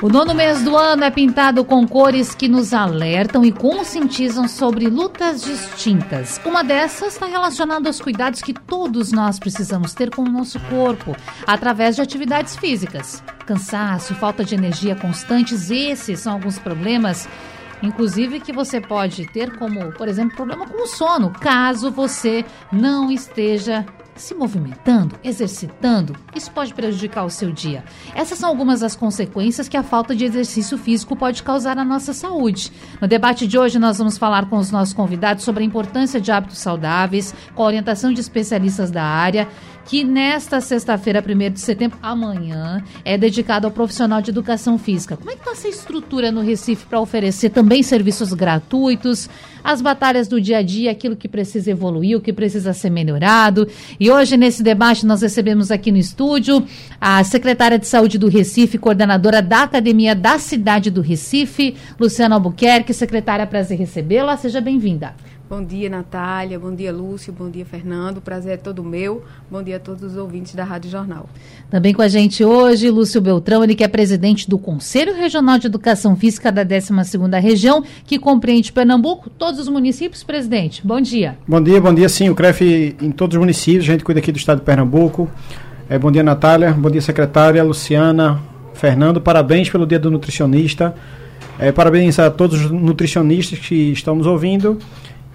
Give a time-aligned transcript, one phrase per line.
[0.00, 4.86] O nono mês do ano é pintado com cores que nos alertam e conscientizam sobre
[4.86, 6.40] lutas distintas.
[6.44, 11.16] Uma dessas está relacionada aos cuidados que todos nós precisamos ter com o nosso corpo,
[11.44, 13.24] através de atividades físicas.
[13.44, 17.28] Cansaço, falta de energia constantes, esses são alguns problemas
[17.82, 23.08] inclusive que você pode ter como, por exemplo, problema com o sono, caso você não
[23.08, 23.86] esteja
[24.20, 27.84] se movimentando, exercitando, isso pode prejudicar o seu dia.
[28.14, 32.12] Essas são algumas das consequências que a falta de exercício físico pode causar na nossa
[32.12, 32.72] saúde.
[33.00, 36.30] No debate de hoje, nós vamos falar com os nossos convidados sobre a importância de
[36.30, 39.48] hábitos saudáveis, com a orientação de especialistas da área
[39.88, 45.16] que nesta sexta-feira, 1 de setembro, amanhã, é dedicado ao profissional de educação física.
[45.16, 49.30] Como é que está essa estrutura no Recife para oferecer também serviços gratuitos,
[49.64, 53.66] as batalhas do dia a dia, aquilo que precisa evoluir, o que precisa ser melhorado?
[53.98, 56.62] E hoje, nesse debate, nós recebemos aqui no estúdio
[57.00, 62.92] a secretária de Saúde do Recife, coordenadora da Academia da Cidade do Recife, Luciana Albuquerque.
[62.92, 64.36] Secretária, prazer recebê-la.
[64.36, 65.14] Seja bem-vinda.
[65.48, 66.58] Bom dia, Natália.
[66.58, 67.32] Bom dia, Lúcio.
[67.32, 68.18] Bom dia, Fernando.
[68.18, 69.24] O prazer é todo meu.
[69.50, 71.26] Bom dia a todos os ouvintes da Rádio Jornal.
[71.70, 75.66] Também com a gente hoje, Lúcio Beltrão, ele que é presidente do Conselho Regional de
[75.66, 80.22] Educação Física da 12ª Região, que compreende Pernambuco, todos os municípios.
[80.22, 81.38] Presidente, bom dia.
[81.48, 82.28] Bom dia, bom dia sim.
[82.28, 85.30] O CREF em todos os municípios, a gente cuida aqui do estado de Pernambuco.
[85.88, 86.72] É, bom dia, Natália.
[86.72, 88.38] Bom dia, secretária, Luciana,
[88.74, 89.18] Fernando.
[89.18, 90.94] Parabéns pelo dia do nutricionista.
[91.58, 94.78] É, parabéns a todos os nutricionistas que estão nos ouvindo.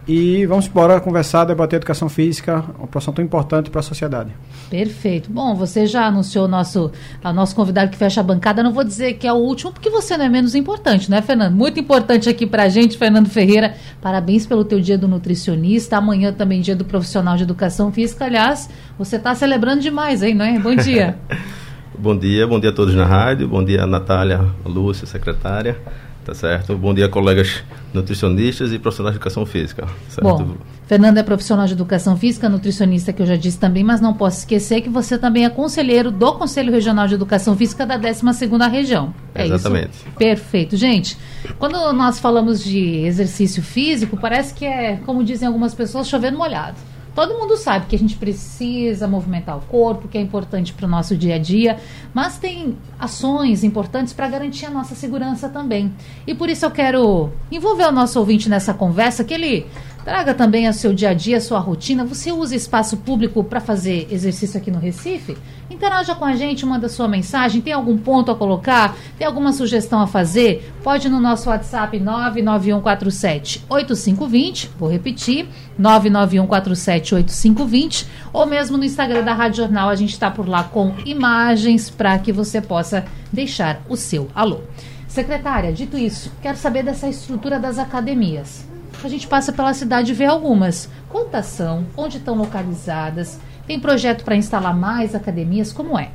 [0.06, 4.32] E vamos embora conversar, debater educação física, uma profissão tão importante para a sociedade.
[4.70, 5.32] Perfeito.
[5.32, 6.92] Bom, você já anunciou o nosso,
[7.24, 8.62] o nosso convidado que fecha a bancada.
[8.62, 11.56] Não vou dizer que é o último, porque você não é menos importante, né, Fernando?
[11.56, 13.76] Muito importante aqui para a gente, Fernando Ferreira.
[14.02, 15.96] Parabéns pelo teu dia do nutricionista.
[15.96, 18.26] Amanhã também dia do profissional de educação física.
[18.26, 20.60] Aliás, você está celebrando demais, hein, não é?
[20.60, 21.18] Bom dia.
[21.98, 23.48] bom dia, bom dia a todos na rádio.
[23.48, 25.78] Bom dia, Natália, Lúcia, secretária.
[26.26, 26.78] Tá certo?
[26.78, 27.64] Bom dia, colegas
[27.94, 29.88] nutricionistas e profissionais de educação física.
[30.08, 30.24] Certo?
[30.24, 30.56] Bom,
[30.88, 34.40] Fernando é profissional de educação física, nutricionista, que eu já disse também, mas não posso
[34.40, 39.14] esquecer que você também é conselheiro do Conselho Regional de Educação Física da 12ª Região.
[39.36, 39.90] É Exatamente.
[39.90, 40.06] Isso?
[40.18, 40.78] Perfeito.
[40.78, 41.18] Gente,
[41.60, 46.78] quando nós falamos de exercício físico, parece que é, como dizem algumas pessoas, chovendo molhado.
[47.16, 50.90] Todo mundo sabe que a gente precisa movimentar o corpo, que é importante para o
[50.90, 51.78] nosso dia a dia,
[52.14, 55.94] mas tem ações importantes para garantir a nossa segurança também.
[56.26, 59.68] E por isso eu quero envolver o nosso ouvinte nessa conversa, que ele
[60.04, 62.04] Traga também ao seu dia a dia, a sua rotina.
[62.04, 65.38] Você usa espaço público para fazer exercício aqui no Recife?
[65.70, 67.62] Interaja com a gente, manda sua mensagem.
[67.62, 68.98] Tem algum ponto a colocar?
[69.18, 70.74] Tem alguma sugestão a fazer?
[70.84, 74.72] Pode no nosso WhatsApp 99147 8520.
[74.78, 75.48] Vou repetir:
[75.78, 78.08] 99147 8520.
[78.34, 82.20] Ou mesmo no Instagram da Rádio Jornal, a gente está por lá com imagens para
[82.20, 84.60] que você possa deixar o seu alô.
[85.08, 88.73] Secretária, dito isso, quero saber dessa estrutura das academias
[89.08, 90.90] a gente passa pela cidade e vê algumas.
[91.10, 91.86] Quantas são?
[91.96, 93.40] Onde estão localizadas?
[93.68, 95.72] Tem projeto para instalar mais academias?
[95.72, 96.12] Como é?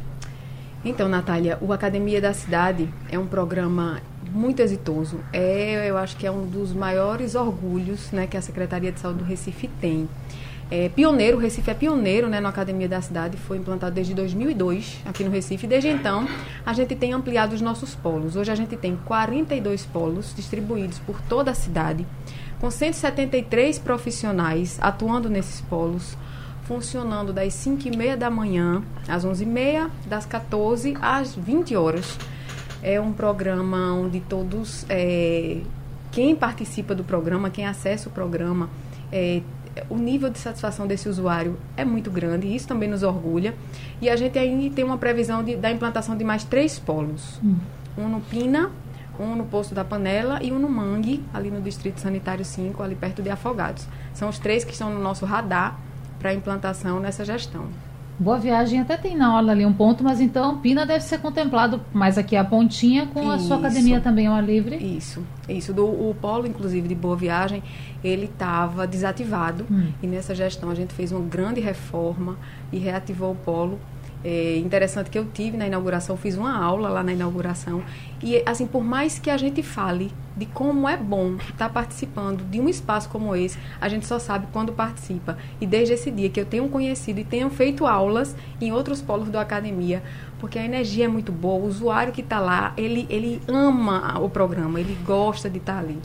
[0.85, 4.01] Então, Natália, o Academia da Cidade é um programa
[4.33, 5.21] muito exitoso.
[5.33, 9.19] É, eu acho que é um dos maiores orgulhos né, que a Secretaria de Saúde
[9.19, 10.09] do Recife tem.
[10.71, 14.99] É pioneiro, o Recife é pioneiro né, na Academia da Cidade, foi implantado desde 2002
[15.07, 15.67] aqui no Recife.
[15.67, 16.29] Desde então,
[16.65, 18.37] a gente tem ampliado os nossos polos.
[18.37, 22.07] Hoje a gente tem 42 polos distribuídos por toda a cidade
[22.61, 26.17] com 173 profissionais atuando nesses polos,
[26.65, 31.77] funcionando das 5 e meia da manhã às 11 e meia, das 14 às 20
[31.77, 32.19] horas.
[32.83, 35.61] É um programa onde todos, é,
[36.13, 38.69] quem participa do programa, quem acessa o programa,
[39.11, 39.43] é,
[39.89, 43.55] o nível de satisfação desse usuário é muito grande, e isso também nos orgulha.
[44.01, 47.41] E a gente ainda tem uma previsão de, da implantação de mais três polos.
[47.43, 47.57] Hum.
[47.97, 48.71] Um no Pina,
[49.23, 52.95] um no Posto da Panela e um no Mangue, ali no Distrito Sanitário 5, ali
[52.95, 53.87] perto de Afogados.
[54.15, 55.79] São os três que estão no nosso radar
[56.19, 57.67] para implantação nessa gestão.
[58.21, 61.81] Boa Viagem até tem na hora ali um ponto, mas então Pina deve ser contemplado
[61.93, 64.77] mais aqui a pontinha com isso, a sua academia também ao ar livre.
[64.77, 65.73] Isso, isso.
[65.73, 67.63] Do, o polo, inclusive, de Boa Viagem,
[68.03, 69.93] ele estava desativado hum.
[70.03, 72.37] e nessa gestão a gente fez uma grande reforma
[72.73, 73.79] e reativou o polo
[74.25, 77.83] é interessante que eu tive na inauguração, fiz uma aula lá na inauguração.
[78.23, 82.61] E, assim, por mais que a gente fale de como é bom estar participando de
[82.61, 85.39] um espaço como esse, a gente só sabe quando participa.
[85.61, 89.29] E desde esse dia que eu tenho conhecido e tenho feito aulas em outros polos
[89.29, 90.03] da academia,
[90.39, 94.29] porque a energia é muito boa, o usuário que está lá, ele, ele ama o
[94.29, 95.99] programa, ele gosta de estar ali.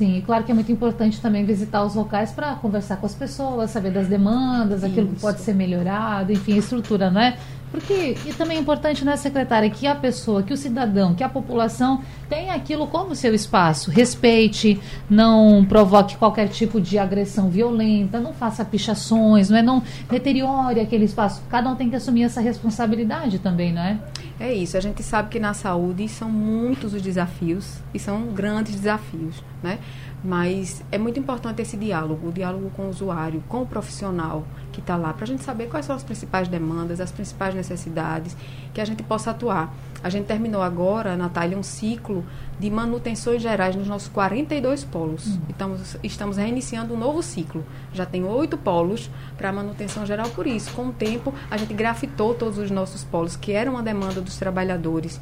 [0.00, 3.14] Sim, e claro que é muito importante também visitar os locais para conversar com as
[3.14, 7.36] pessoas, saber das demandas, aquilo que pode ser melhorado, enfim, a estrutura, não é?
[7.70, 11.28] Porque, e também é importante, né, secretária, que a pessoa, que o cidadão, que a
[11.28, 13.90] população tenha aquilo como seu espaço.
[13.90, 19.62] Respeite, não provoque qualquer tipo de agressão violenta, não faça pichações, não é?
[19.62, 21.42] Não deteriore aquele espaço.
[21.48, 23.98] Cada um tem que assumir essa responsabilidade também, não é?
[24.40, 24.76] É isso.
[24.76, 29.78] A gente sabe que na saúde são muitos os desafios e são grandes desafios, né?
[30.22, 34.80] Mas é muito importante esse diálogo, o diálogo com o usuário, com o profissional que
[34.80, 38.36] está lá, para a gente saber quais são as principais demandas, as principais necessidades,
[38.72, 39.74] que a gente possa atuar.
[40.02, 42.24] A gente terminou agora, Natália, um ciclo
[42.58, 45.26] de manutenções gerais nos nossos 42 polos.
[45.26, 45.40] Uhum.
[45.48, 47.64] Estamos, estamos reiniciando um novo ciclo.
[47.92, 52.34] Já tem oito polos para manutenção geral, por isso, com o tempo, a gente grafitou
[52.34, 55.20] todos os nossos polos, que era uma demanda dos trabalhadores.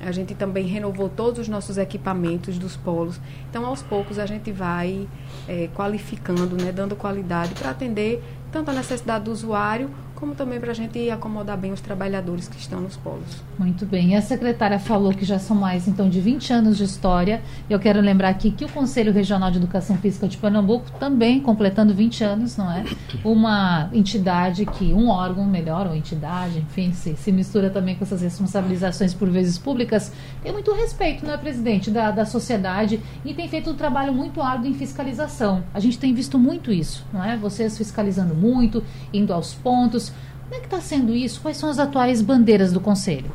[0.00, 3.20] A gente também renovou todos os nossos equipamentos dos polos.
[3.50, 5.08] Então, aos poucos, a gente vai
[5.48, 8.22] é, qualificando, né, dando qualidade para atender
[8.52, 12.58] tanto a necessidade do usuário como também para a gente acomodar bem os trabalhadores que
[12.58, 13.42] estão nos polos.
[13.56, 14.10] Muito bem.
[14.10, 17.40] E a secretária falou que já são mais, então, de 20 anos de história.
[17.70, 21.94] Eu quero lembrar aqui que o Conselho Regional de Educação Física de Pernambuco, também completando
[21.94, 22.84] 20 anos, não é?
[23.24, 28.20] Uma entidade que, um órgão melhor, ou entidade, enfim, se, se mistura também com essas
[28.20, 30.12] responsabilizações por vezes públicas,
[30.42, 34.42] tem muito respeito, não é, presidente, da, da sociedade e tem feito um trabalho muito
[34.42, 35.62] árduo em fiscalização.
[35.72, 37.36] A gente tem visto muito isso, não é?
[37.36, 38.82] Vocês fiscalizando muito,
[39.12, 40.07] indo aos pontos
[40.48, 41.42] como é que está sendo isso?
[41.42, 43.26] Quais são as atuais bandeiras do Conselho?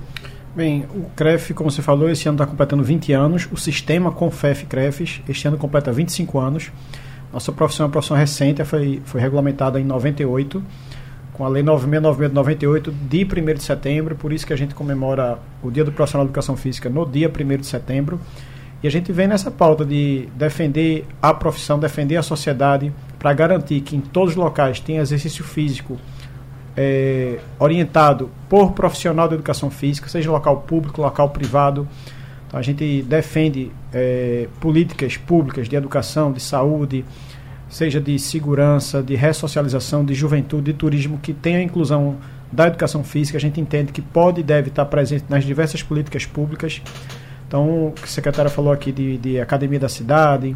[0.55, 3.47] Bem, o CREF, como você falou, esse ano está completando 20 anos.
[3.51, 6.71] O sistema Confef CREFs, este ano completa 25 anos.
[7.31, 10.63] Nossa profissão é uma profissão recente, foi, foi regulamentada em 98,
[11.33, 14.15] com a Lei 9696 de 98, de 1 de setembro.
[14.15, 17.29] Por isso que a gente comemora o Dia do Profissional de Educação Física no dia
[17.29, 18.19] 1 de setembro.
[18.81, 23.81] E a gente vem nessa pauta de defender a profissão, defender a sociedade, para garantir
[23.81, 25.97] que em todos os locais tenha exercício físico
[26.75, 31.87] é, orientado por profissional de educação física, seja local público, local privado.
[32.47, 37.05] Então, a gente defende é, políticas públicas de educação, de saúde,
[37.69, 42.17] seja de segurança, de ressocialização, de juventude, de turismo, que tenha a inclusão
[42.51, 43.37] da educação física.
[43.37, 46.81] A gente entende que pode e deve estar presente nas diversas políticas públicas.
[47.47, 50.55] Então, o que a secretária falou aqui de, de Academia da Cidade,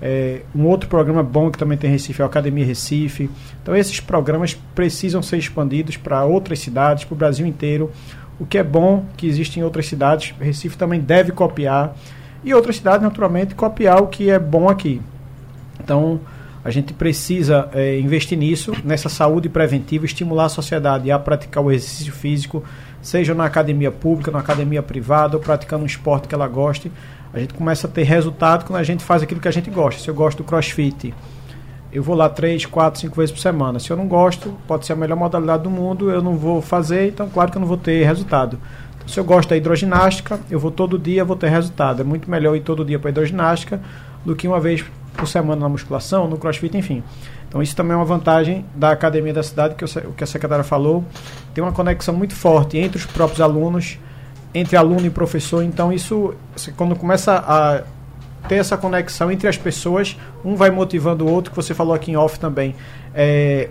[0.00, 3.28] é, um outro programa bom que também tem em Recife é a Academia Recife.
[3.62, 7.90] Então, esses programas precisam ser expandidos para outras cidades, para o Brasil inteiro.
[8.38, 11.96] O que é bom que existe em outras cidades, Recife também deve copiar.
[12.44, 15.02] E outras cidades, naturalmente, copiar o que é bom aqui.
[15.80, 16.20] Então,
[16.64, 21.72] a gente precisa é, investir nisso, nessa saúde preventiva, estimular a sociedade a praticar o
[21.72, 22.62] exercício físico,
[23.00, 26.92] seja na academia pública, na academia privada, ou praticando um esporte que ela goste.
[27.38, 30.02] A gente começa a ter resultado quando a gente faz aquilo que a gente gosta.
[30.02, 31.14] Se eu gosto do crossfit,
[31.92, 33.78] eu vou lá três, quatro, cinco vezes por semana.
[33.78, 37.08] Se eu não gosto, pode ser a melhor modalidade do mundo, eu não vou fazer,
[37.08, 38.58] então claro que eu não vou ter resultado.
[38.96, 42.00] Então, se eu gosto da hidroginástica, eu vou todo dia, vou ter resultado.
[42.00, 43.80] É muito melhor ir todo dia para hidroginástica
[44.24, 44.84] do que uma vez
[45.16, 47.04] por semana na musculação, no crossfit, enfim.
[47.48, 50.64] Então isso também é uma vantagem da academia da cidade, que o que a secretária
[50.64, 51.04] falou,
[51.54, 53.96] tem uma conexão muito forte entre os próprios alunos,
[54.58, 55.62] entre aluno e professor.
[55.62, 56.34] Então, isso,
[56.76, 57.82] quando começa a
[58.48, 62.10] ter essa conexão entre as pessoas, um vai motivando o outro, que você falou aqui
[62.10, 62.74] em off também.
[63.14, 63.68] É,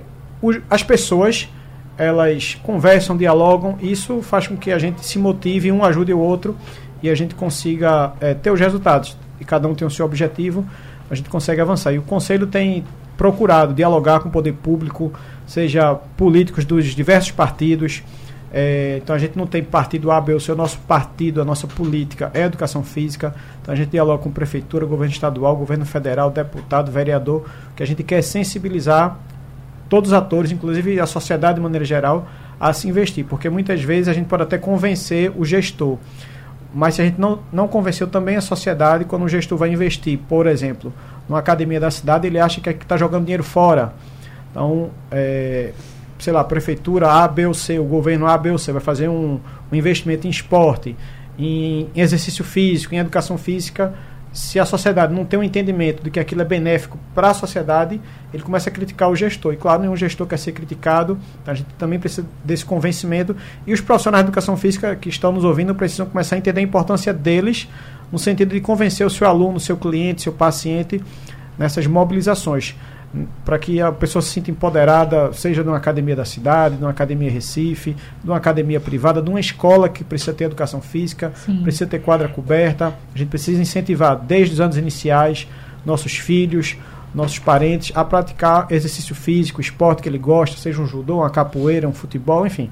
[0.70, 1.50] as pessoas,
[1.98, 6.56] elas conversam, dialogam, isso faz com que a gente se motive, um ajude o outro
[7.02, 9.18] e a gente consiga é, ter os resultados.
[9.40, 10.66] E cada um tem o seu objetivo,
[11.10, 11.94] a gente consegue avançar.
[11.94, 12.84] E o Conselho tem
[13.16, 15.12] procurado dialogar com o poder público,
[15.46, 18.04] seja políticos dos diversos partidos,
[18.52, 21.46] é, então a gente não tem partido A, B ou C, o nosso partido, a
[21.46, 23.36] nossa política é educação física.
[23.62, 28.04] Então a gente dialoga com prefeitura, governo estadual, governo federal, deputado, vereador, que a gente
[28.04, 29.20] quer sensibilizar
[29.90, 32.28] todos os atores, inclusive a sociedade de maneira geral,
[32.60, 35.98] a se investir, porque muitas vezes a gente pode até convencer o gestor,
[36.74, 40.20] mas se a gente não, não convenceu também a sociedade, quando o gestor vai investir,
[40.28, 40.92] por exemplo,
[41.28, 43.94] numa academia da cidade, ele acha que é está jogando dinheiro fora.
[44.52, 45.72] Então, é,
[46.20, 49.08] sei lá, prefeitura A, B ou C, o governo A, B ou C vai fazer
[49.08, 49.40] um,
[49.72, 50.96] um investimento em esporte,
[51.38, 53.94] em, em, exercício físico, em educação física,
[54.34, 58.00] se a sociedade não tem um entendimento de que aquilo é benéfico para a sociedade,
[58.32, 59.54] ele começa a criticar o gestor.
[59.54, 63.36] E claro, nenhum gestor quer ser criticado, a gente também precisa desse convencimento.
[63.66, 66.64] E os profissionais de educação física que estão nos ouvindo precisam começar a entender a
[66.64, 67.68] importância deles,
[68.12, 71.02] no sentido de convencer o seu aluno, seu cliente, seu paciente
[71.58, 72.76] nessas mobilizações
[73.46, 77.96] para que a pessoa se sinta empoderada, seja numa academia da cidade, numa academia Recife,
[78.24, 81.62] numa academia privada, numa escola que precisa ter educação física, Sim.
[81.64, 82.94] precisa ter quadra coberta.
[83.14, 85.48] A gente precisa incentivar desde os anos iniciais
[85.86, 86.76] nossos filhos,
[87.14, 91.88] nossos parentes a praticar exercício físico, esporte que ele gosta, seja um judô, uma capoeira,
[91.88, 92.70] um futebol, enfim.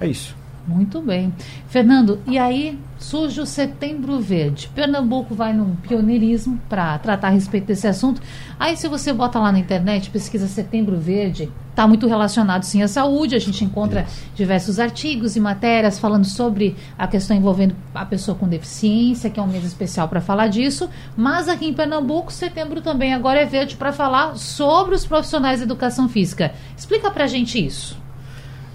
[0.00, 0.39] É isso.
[0.66, 1.32] Muito bem.
[1.68, 4.70] Fernando, e aí surge o Setembro Verde.
[4.74, 8.20] Pernambuco vai num pioneirismo para tratar a respeito desse assunto.
[8.58, 12.88] Aí, se você bota lá na internet, pesquisa Setembro Verde, está muito relacionado sim à
[12.88, 13.34] saúde.
[13.34, 18.46] A gente encontra diversos artigos e matérias falando sobre a questão envolvendo a pessoa com
[18.46, 20.90] deficiência, que é um mês especial para falar disso.
[21.16, 25.64] Mas aqui em Pernambuco, setembro também agora é verde para falar sobre os profissionais de
[25.64, 26.52] educação física.
[26.76, 27.98] Explica para a gente isso.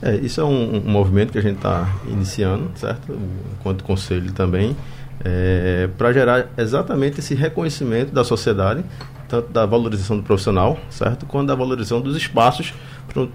[0.01, 3.17] É, isso é um, um movimento que a gente está iniciando, certo?
[3.59, 4.75] Enquanto conselho também,
[5.23, 8.83] é, para gerar exatamente esse reconhecimento da sociedade,
[9.27, 11.25] tanto da valorização do profissional, certo?
[11.25, 12.73] Quanto da valorização dos espaços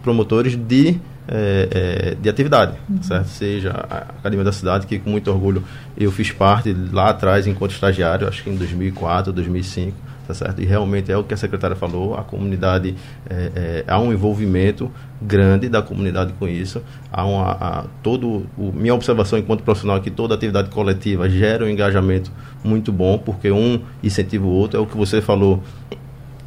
[0.02, 3.02] promotores de, é, é, de atividade, uhum.
[3.02, 3.28] certo?
[3.28, 5.64] Seja a Academia da Cidade, que com muito orgulho
[5.96, 9.96] eu fiz parte lá atrás enquanto estagiário, acho que em 2004, 2005,
[10.30, 10.62] tá certo?
[10.62, 12.94] E realmente é o que a secretária falou, a comunidade,
[13.28, 16.80] é, é, há um envolvimento grande da comunidade com isso,
[17.12, 21.64] há uma, a, todo, o, minha observação enquanto profissional é que toda atividade coletiva gera
[21.64, 22.30] um engajamento
[22.62, 25.62] muito bom, porque um incentiva o outro, é o que você falou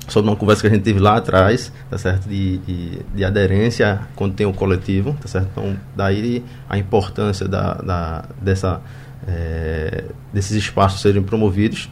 [0.08, 2.28] sobre uma conversa que a gente teve lá atrás, tá certo?
[2.28, 5.50] De, de, de, aderência quando tem o coletivo, tá certo?
[5.52, 8.82] Então, daí a importância da, da dessa,
[9.28, 11.90] é, desses espaços serem promovidos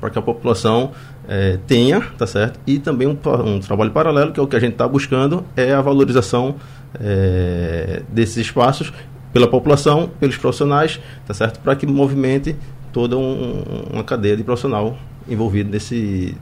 [0.00, 0.92] para que a população
[1.28, 2.58] é, tenha, tá certo?
[2.66, 5.72] E também um, um, trabalho paralelo, que é o que a gente está buscando, é
[5.72, 6.56] a valorização
[7.00, 8.92] é, desses espaços
[9.32, 11.60] pela população, pelos profissionais, tá certo?
[11.60, 12.54] Para que movimente
[12.92, 14.96] toda um, uma cadeia de profissional
[15.28, 16.36] envolvido nesse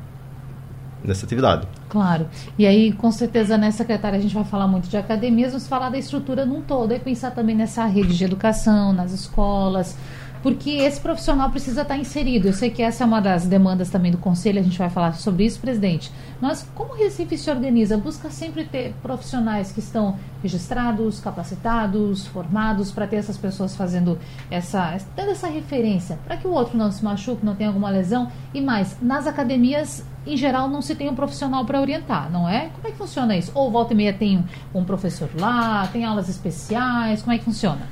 [1.05, 1.67] nessa atividade.
[1.89, 2.29] Claro.
[2.59, 5.91] E aí, com certeza, né, secretária, a gente vai falar muito de academias, vamos falar
[5.91, 9.97] da estrutura num todo, e pensar também nessa rede de educação, nas escolas,
[10.43, 12.49] porque esse profissional precisa estar inserido.
[12.49, 15.15] Eu sei que essa é uma das demandas também do Conselho, a gente vai falar
[15.15, 16.11] sobre isso, presidente.
[16.41, 17.97] Mas como o Recife se organiza?
[17.97, 24.19] Busca sempre ter profissionais que estão registrados, capacitados, formados, para ter essas pessoas fazendo
[24.51, 28.31] essa, tendo essa referência, para que o outro não se machuque, não tenha alguma lesão.
[28.53, 32.71] E mais, nas academias, em geral, não se tem um profissional para orientar, não é?
[32.75, 33.53] Como é que funciona isso?
[33.55, 34.45] Ou volta e meia tem
[34.75, 37.87] um professor lá, tem aulas especiais, como é que funciona?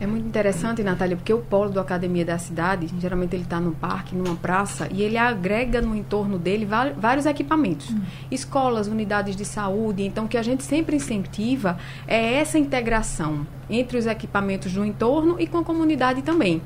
[0.00, 3.72] É muito interessante, Natália, porque o polo do Academia da Cidade, geralmente ele está num
[3.72, 6.64] parque, numa praça, e ele agrega no entorno dele
[6.96, 7.90] vários equipamentos.
[7.90, 8.00] Hum.
[8.30, 10.04] Escolas, unidades de saúde.
[10.04, 15.36] Então, o que a gente sempre incentiva é essa integração entre os equipamentos do entorno
[15.38, 16.62] e com a comunidade também.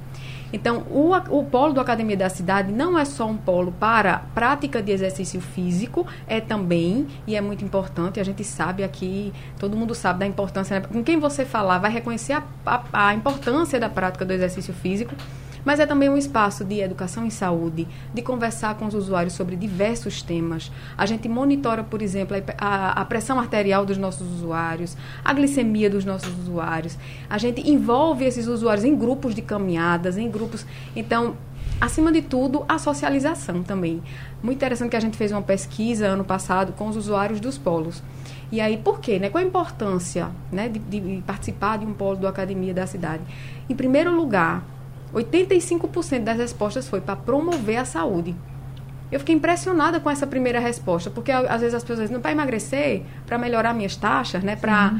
[0.52, 4.82] Então, o, o polo do Academia da Cidade não é só um polo para prática
[4.82, 9.94] de exercício físico, é também, e é muito importante, a gente sabe aqui, todo mundo
[9.94, 10.86] sabe da importância, né?
[10.86, 15.14] com quem você falar vai reconhecer a, a, a importância da prática do exercício físico,
[15.64, 19.56] mas é também um espaço de educação em saúde, de conversar com os usuários sobre
[19.56, 20.70] diversos temas.
[20.96, 26.04] A gente monitora, por exemplo, a, a pressão arterial dos nossos usuários, a glicemia dos
[26.04, 26.98] nossos usuários.
[27.28, 30.66] A gente envolve esses usuários em grupos de caminhadas, em grupos.
[30.94, 31.36] Então,
[31.80, 34.02] acima de tudo, a socialização também.
[34.42, 38.02] Muito interessante que a gente fez uma pesquisa ano passado com os usuários dos polos.
[38.50, 39.18] E aí, por quê?
[39.18, 39.30] Né?
[39.30, 43.22] Qual a importância né, de, de participar de um polo do Academia da Cidade?
[43.66, 44.62] Em primeiro lugar,
[45.14, 48.34] 85% das respostas foi para promover a saúde.
[49.10, 53.02] Eu fiquei impressionada com essa primeira resposta, porque às vezes as pessoas dizem, para emagrecer,
[53.26, 54.98] para melhorar minhas taxas, né, para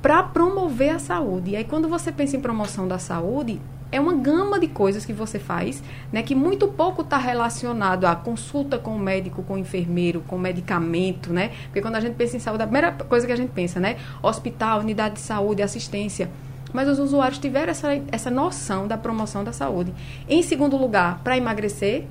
[0.00, 1.50] para promover a saúde.
[1.50, 3.60] E aí quando você pensa em promoção da saúde,
[3.92, 8.14] é uma gama de coisas que você faz, né, que muito pouco está relacionado à
[8.14, 11.50] consulta com o médico, com o enfermeiro, com o medicamento, né?
[11.64, 13.96] Porque quando a gente pensa em saúde, a primeira coisa que a gente pensa, né,
[14.22, 16.30] hospital, unidade de saúde, assistência
[16.72, 19.92] mas os usuários tiveram essa, essa noção da promoção da saúde.
[20.28, 22.04] Em segundo lugar, para emagrecer.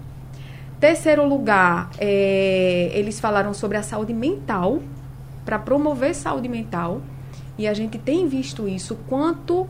[0.79, 4.81] Terceiro lugar, é, eles falaram sobre a saúde mental,
[5.43, 7.01] para promover saúde mental.
[7.57, 9.67] E a gente tem visto isso quanto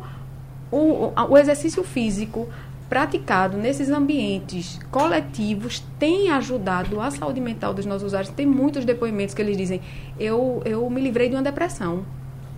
[0.72, 2.48] o, o exercício físico
[2.90, 8.32] praticado nesses ambientes coletivos tem ajudado a saúde mental dos nossos usuários.
[8.34, 9.82] Tem muitos depoimentos que eles dizem:
[10.20, 12.04] eu, eu me livrei de uma depressão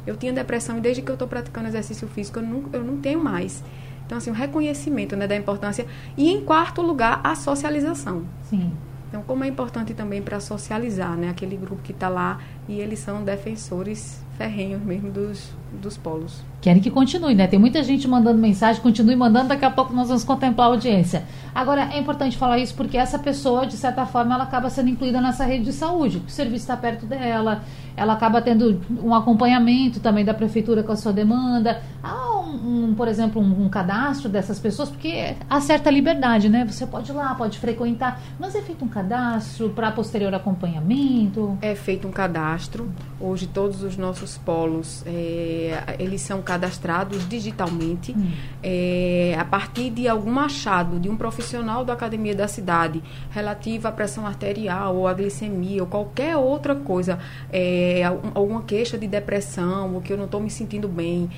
[0.06, 2.98] eu tinha depressão e desde que eu estou praticando exercício físico eu não, eu não
[2.98, 3.64] tenho mais.
[4.06, 5.86] Então, assim, o reconhecimento né, da importância.
[6.18, 8.26] E, em quarto lugar, a socialização.
[8.44, 8.74] Sim.
[9.08, 11.30] Então, como é importante também para socializar, né?
[11.30, 16.42] Aquele grupo que está lá e eles são defensores ferrenhos mesmo dos, dos polos.
[16.62, 17.48] Querem que continue, né?
[17.48, 21.24] Tem muita gente mandando mensagem, continue mandando, daqui a pouco nós vamos contemplar a audiência.
[21.54, 25.20] Agora, é importante falar isso porque essa pessoa, de certa forma, ela acaba sendo incluída
[25.20, 26.22] nessa rede de saúde.
[26.26, 27.64] O serviço está perto dela,
[27.96, 31.82] ela acaba tendo um acompanhamento também da prefeitura com a sua demanda.
[32.02, 36.66] Há, um, um por exemplo, um, um, cadastro dessas pessoas, porque há certa liberdade, né?
[36.66, 41.58] Você pode ir lá, pode frequentar, mas é feito um cadastro para posterior acompanhamento?
[41.62, 42.92] É feito um cadastro.
[43.20, 45.61] Hoje, todos os nossos polos, é,
[46.00, 48.12] eles são cadastrados digitalmente.
[48.12, 48.32] Hum.
[48.64, 53.02] É, a partir de algum achado de um profissional da academia da cidade
[53.32, 57.20] relativo à pressão arterial ou à glicemia ou qualquer outra coisa,
[57.52, 58.04] é,
[58.34, 61.30] alguma queixa de depressão ou que eu não estou me sentindo bem,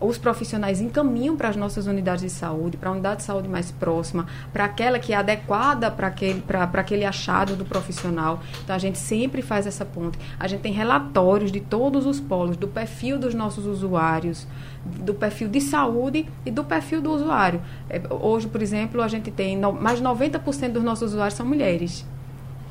[0.00, 3.70] os profissionais encaminham para as nossas unidades de saúde, para a unidade de saúde mais
[3.70, 6.42] próxima, para aquela que é adequada para aquele,
[6.72, 8.40] aquele achado do profissional.
[8.64, 10.18] Então, a gente sempre faz essa ponte.
[10.38, 14.46] A gente tem relatórios de todos os polos, do perfil dos nossos usuários,
[14.84, 17.60] do perfil de saúde e do perfil do usuário.
[17.88, 21.44] É, hoje, por exemplo, a gente tem no, mais de 90% dos nossos usuários são
[21.44, 22.06] mulheres.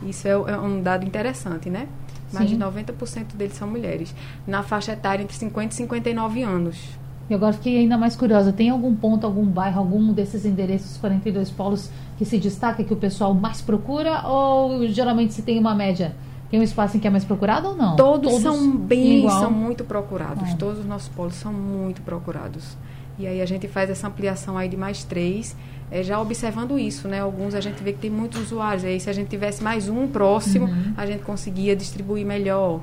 [0.01, 1.87] Isso é, é um dado interessante, né?
[2.31, 2.57] Mais Sim.
[2.57, 4.15] de 90% deles são mulheres.
[4.47, 6.98] Na faixa etária entre 50 e 59 anos.
[7.29, 8.51] E agora fiquei ainda mais curiosa.
[8.51, 12.97] Tem algum ponto, algum bairro, algum desses endereços 42 polos que se destaca que o
[12.97, 16.15] pessoal mais procura ou geralmente se tem uma média?
[16.49, 17.95] Tem um espaço em que é mais procurado ou não?
[17.95, 19.39] Todos, Todos são bem, igual?
[19.39, 20.49] são muito procurados.
[20.51, 20.55] Ah.
[20.57, 22.75] Todos os nossos polos são muito procurados.
[23.19, 25.55] E aí a gente faz essa ampliação aí de mais três,
[25.91, 27.19] é, já observando isso, né?
[27.19, 28.83] Alguns a gente vê que tem muitos usuários.
[28.83, 30.93] Aí se a gente tivesse mais um próximo, uhum.
[30.97, 32.79] a gente conseguia distribuir melhor.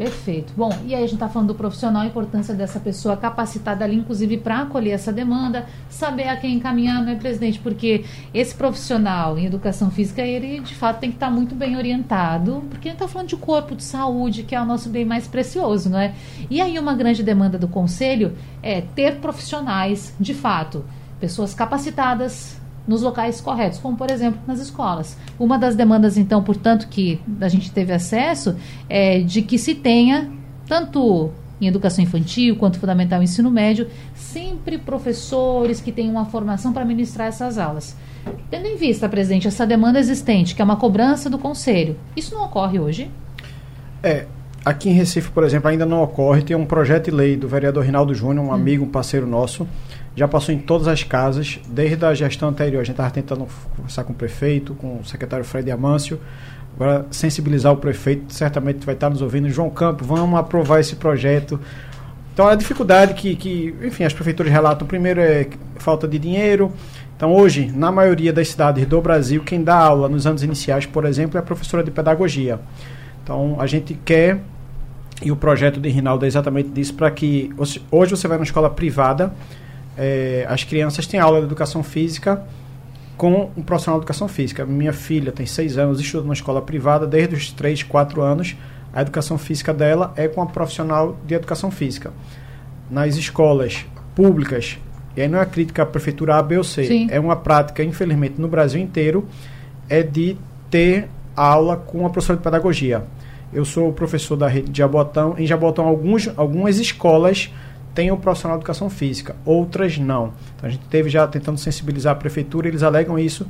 [0.00, 0.54] Perfeito.
[0.56, 3.96] Bom, e aí a gente está falando do profissional, a importância dessa pessoa capacitada ali,
[3.96, 7.58] inclusive, para acolher essa demanda, saber a quem encaminhar, não é, presidente?
[7.58, 11.76] Porque esse profissional em educação física, ele de fato tem que estar tá muito bem
[11.76, 15.04] orientado, porque a gente está falando de corpo, de saúde, que é o nosso bem
[15.04, 16.14] mais precioso, não é?
[16.48, 20.82] E aí uma grande demanda do conselho é ter profissionais, de fato,
[21.20, 25.16] pessoas capacitadas, nos locais corretos, como por exemplo nas escolas.
[25.38, 28.56] Uma das demandas, então, portanto, que a gente teve acesso
[28.88, 30.30] é de que se tenha
[30.66, 36.84] tanto em educação infantil quanto fundamental ensino médio, sempre professores que tenham uma formação para
[36.84, 37.94] ministrar essas aulas.
[38.50, 42.44] Tendo em vista, presidente, essa demanda existente, que é uma cobrança do conselho, isso não
[42.44, 43.10] ocorre hoje?
[44.02, 44.26] É,
[44.64, 46.42] aqui em Recife, por exemplo, ainda não ocorre.
[46.42, 48.52] Tem um projeto de lei do vereador Rinaldo Júnior, um hum.
[48.52, 49.68] amigo, um parceiro nosso,
[50.16, 52.80] já passou em todas as casas, desde a gestão anterior.
[52.80, 53.46] A gente estava tentando
[53.76, 56.20] conversar com o prefeito, com o secretário Fred Amâncio,
[56.74, 59.48] agora sensibilizar o prefeito, certamente vai estar nos ouvindo.
[59.48, 61.60] João Campo, vamos aprovar esse projeto.
[62.32, 65.46] Então, a dificuldade que, que, enfim, as prefeituras relatam, primeiro é
[65.76, 66.72] falta de dinheiro.
[67.16, 71.04] Então, hoje, na maioria das cidades do Brasil, quem dá aula nos anos iniciais, por
[71.04, 72.58] exemplo, é a professora de pedagogia.
[73.22, 74.40] Então, a gente quer,
[75.22, 77.52] e o projeto de Rinaldo é exatamente disso, para que
[77.90, 79.34] hoje você vai numa escola privada,
[80.02, 82.42] é, as crianças têm aula de educação física
[83.18, 84.64] com um profissional de educação física.
[84.64, 88.56] Minha filha tem seis anos, estuda numa escola privada desde os 3, 4 anos.
[88.94, 92.14] A educação física dela é com a profissional de educação física.
[92.90, 93.84] Nas escolas
[94.14, 94.78] públicas,
[95.14, 97.08] e aí não é crítica à prefeitura A, B ou C, Sim.
[97.10, 99.28] é uma prática, infelizmente, no Brasil inteiro,
[99.86, 100.34] é de
[100.70, 103.04] ter aula com a professora de pedagogia.
[103.52, 105.34] Eu sou professor da rede de Jabotão.
[105.36, 107.50] Em Jabotão, alguns, algumas escolas
[107.94, 110.32] tem o profissional de educação física, outras não.
[110.56, 113.46] Então, a gente teve já tentando sensibilizar a prefeitura, eles alegam isso,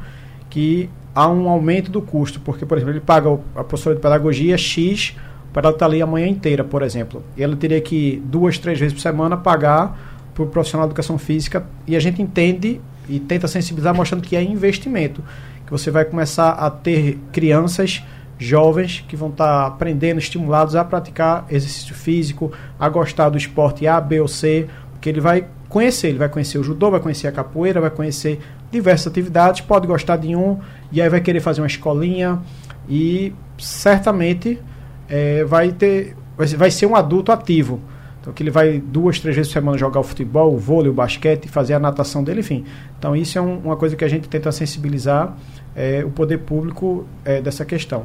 [0.49, 4.57] que há um aumento do custo, porque, por exemplo, ele paga a professora de pedagogia
[4.57, 5.17] X
[5.53, 7.23] para ela estar ali a manhã inteira, por exemplo.
[7.37, 9.99] E ela teria que, duas, três vezes por semana, pagar
[10.35, 14.37] para o profissional de educação física, e a gente entende e tenta sensibilizar, mostrando que
[14.37, 15.23] é investimento,
[15.65, 18.03] que você vai começar a ter crianças
[18.41, 23.87] jovens que vão estar tá aprendendo, estimulados a praticar exercício físico, a gostar do esporte
[23.87, 27.29] A, B ou C, porque ele vai conhecer, ele vai conhecer o judô, vai conhecer
[27.29, 28.41] a capoeira, vai conhecer
[28.73, 30.59] diversas atividades, pode gostar de um
[30.91, 32.41] e aí vai querer fazer uma escolinha
[32.89, 34.59] e certamente
[35.07, 36.17] é, vai ter
[36.57, 37.79] vai ser um adulto ativo.
[38.21, 40.95] Então que ele vai duas, três vezes por semana jogar o futebol, o vôlei, o
[40.95, 42.65] basquete, fazer a natação dele, enfim.
[42.99, 45.37] Então isso é um, uma coisa que a gente tenta sensibilizar
[45.81, 48.05] é, o poder público é, dessa questão.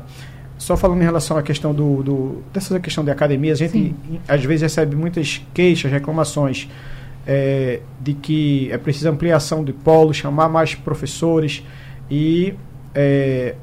[0.57, 3.95] Só falando em relação à questão do, do dessa questão de academia, a gente Sim.
[4.25, 6.69] às vezes recebe muitas queixas, reclamações
[7.27, 11.65] é, de que é preciso ampliação de polo, chamar mais professores
[12.09, 12.53] e
[12.93, 13.55] é,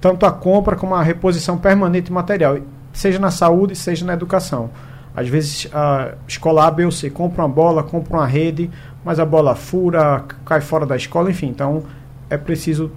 [0.00, 2.56] tanto a compra como a reposição permanente de material,
[2.94, 4.70] seja na saúde, seja na educação.
[5.14, 8.70] Às vezes a escola A, B ou C compra uma bola, compra uma rede,
[9.04, 11.48] mas a bola fura, cai fora da escola, enfim.
[11.48, 11.82] Então
[12.30, 12.90] é preciso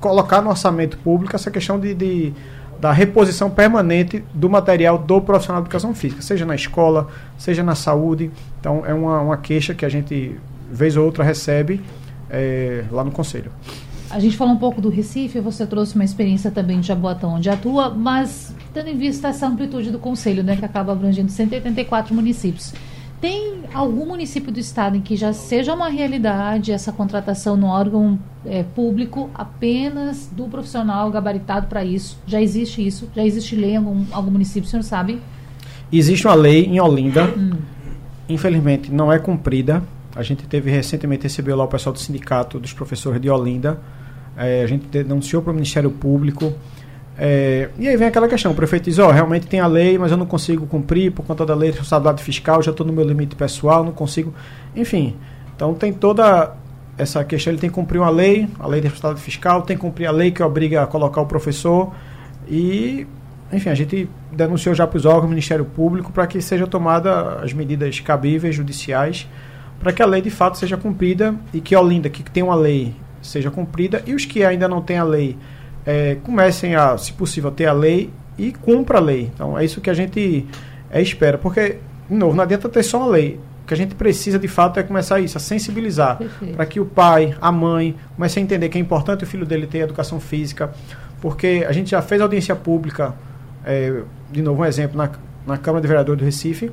[0.00, 2.34] colocar no orçamento público essa questão de, de
[2.80, 7.74] da reposição permanente do material do profissional de educação física, seja na escola, seja na
[7.74, 8.30] saúde.
[8.60, 10.38] Então, é uma, uma queixa que a gente,
[10.70, 11.80] vez ou outra, recebe
[12.30, 13.50] é, lá no Conselho.
[14.10, 17.50] A gente falou um pouco do Recife, você trouxe uma experiência também de Jaboatão, onde
[17.50, 22.72] atua, mas tendo em vista essa amplitude do Conselho, né, que acaba abrangendo 184 municípios.
[23.20, 28.18] Tem algum município do estado em que já seja uma realidade essa contratação no órgão
[28.46, 32.16] é, público apenas do profissional gabaritado para isso?
[32.26, 33.10] Já existe isso?
[33.14, 35.20] Já existe lei em algum, algum município, o senhor sabe?
[35.92, 37.58] Existe uma lei em Olinda, hum.
[38.28, 39.82] infelizmente não é cumprida.
[40.14, 43.80] A gente teve recentemente, recebeu lá o pessoal do Sindicato dos Professores de Olinda.
[44.36, 46.52] É, a gente denunciou para o Ministério Público.
[47.20, 49.98] É, e aí vem aquela questão, o prefeito diz, ó, oh, realmente tem a lei,
[49.98, 52.92] mas eu não consigo cumprir por conta da lei de responsabilidade fiscal, já estou no
[52.92, 54.32] meu limite pessoal, não consigo.
[54.76, 55.16] Enfim,
[55.56, 56.54] então tem toda
[56.96, 59.80] essa questão, ele tem que cumprir uma lei, a lei de responsabilidade fiscal, tem que
[59.80, 61.92] cumprir a lei que obriga a colocar o professor
[62.48, 63.04] e,
[63.52, 67.40] enfim, a gente denunciou já para os órgãos do Ministério Público para que seja tomada
[67.42, 69.28] as medidas cabíveis, judiciais,
[69.80, 72.94] para que a lei de fato seja cumprida e que Olinda, que tem uma lei,
[73.20, 75.36] seja cumprida e os que ainda não têm a lei
[75.88, 79.30] é, comecem a, se possível, ter a lei e cumpra a lei.
[79.34, 80.46] Então é isso que a gente
[80.90, 81.78] é, espera, porque,
[82.10, 83.40] de novo, não adianta ter só uma lei.
[83.62, 86.18] O que a gente precisa de fato é começar isso, a sensibilizar,
[86.54, 89.66] para que o pai, a mãe, comece a entender que é importante o filho dele
[89.66, 90.70] ter educação física,
[91.22, 93.14] porque a gente já fez audiência pública,
[93.64, 95.10] é, de novo um exemplo, na,
[95.46, 96.70] na Câmara de Vereadores do Recife,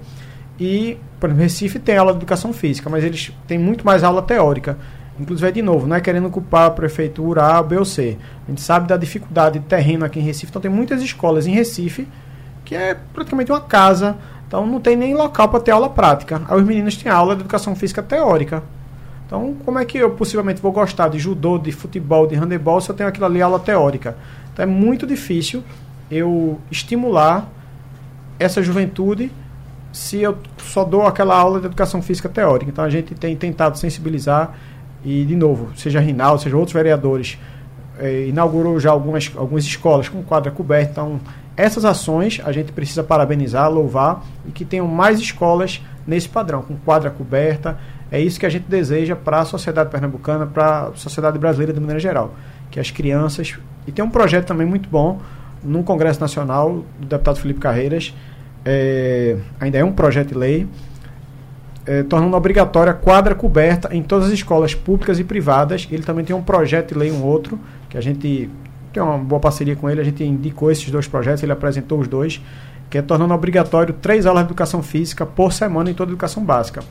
[0.59, 4.21] e, por exemplo, Recife tem aula de educação física, mas eles têm muito mais aula
[4.21, 4.77] teórica.
[5.19, 8.17] Inclusive, de novo, não é querendo culpar a prefeitura A, B ou C.
[8.45, 10.49] A gente sabe da dificuldade de terreno aqui em Recife.
[10.49, 12.07] Então, tem muitas escolas em Recife
[12.65, 14.17] que é praticamente uma casa.
[14.47, 16.41] Então, não tem nem local para ter aula prática.
[16.47, 18.61] Aí, os meninos têm aula de educação física teórica.
[19.25, 22.89] Então, como é que eu possivelmente vou gostar de judô, de futebol, de handebol se
[22.89, 24.17] eu tenho aquilo ali aula teórica?
[24.51, 25.63] Então, é muito difícil
[26.11, 27.47] eu estimular
[28.37, 29.31] essa juventude
[29.91, 32.69] se eu só dou aquela aula de educação física teórica.
[32.69, 34.53] Então, a gente tem tentado sensibilizar
[35.05, 37.37] e, de novo, seja Rinaldo, seja outros vereadores,
[37.99, 40.91] eh, inaugurou já algumas, algumas escolas com quadra coberta.
[40.91, 41.19] Então,
[41.55, 46.75] essas ações a gente precisa parabenizar, louvar e que tenham mais escolas nesse padrão, com
[46.75, 47.77] quadra coberta.
[48.11, 51.79] É isso que a gente deseja para a sociedade pernambucana, para a sociedade brasileira de
[51.79, 52.33] maneira geral.
[52.71, 53.57] Que as crianças.
[53.85, 55.21] E tem um projeto também muito bom
[55.63, 58.11] no Congresso Nacional do deputado Felipe Carreiras.
[58.65, 60.67] É, ainda é um projeto de lei
[61.85, 65.87] é, tornando obrigatória a quadra coberta em todas as escolas públicas e privadas.
[65.91, 68.49] Ele também tem um projeto de lei, um outro, que a gente
[68.91, 72.07] tem uma boa parceria com ele, a gente indicou esses dois projetos, ele apresentou os
[72.07, 72.41] dois,
[72.89, 76.43] que é tornando obrigatório três aulas de educação física por semana em toda a educação
[76.43, 76.81] básica.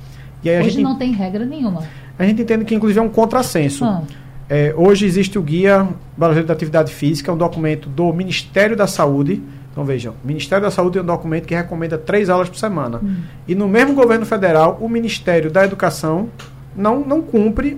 [0.42, 1.83] E aí hoje a gente, não tem regra nenhuma.
[2.18, 3.85] A gente entende que, inclusive, é um contrassenso.
[3.85, 4.02] Ah.
[4.48, 9.42] É, hoje existe o Guia Brasileiro da Atividade Física, um documento do Ministério da Saúde,
[9.74, 13.00] então vejam, o Ministério da Saúde tem um documento que recomenda três aulas por semana.
[13.02, 13.16] Hum.
[13.48, 16.28] E no mesmo governo federal, o Ministério da Educação
[16.76, 17.76] não, não cumpre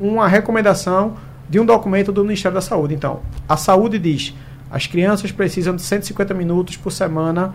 [0.00, 1.14] uma recomendação
[1.48, 2.94] de um documento do Ministério da Saúde.
[2.94, 4.34] Então, a saúde diz
[4.68, 7.54] as crianças precisam de 150 minutos por semana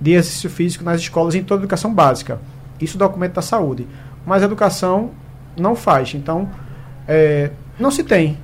[0.00, 2.38] de exercício físico nas escolas em toda a educação básica.
[2.80, 3.84] Isso é documento da saúde.
[4.24, 5.10] Mas a educação
[5.56, 6.14] não faz.
[6.14, 6.48] Então,
[7.08, 7.50] é,
[7.80, 8.38] não se tem.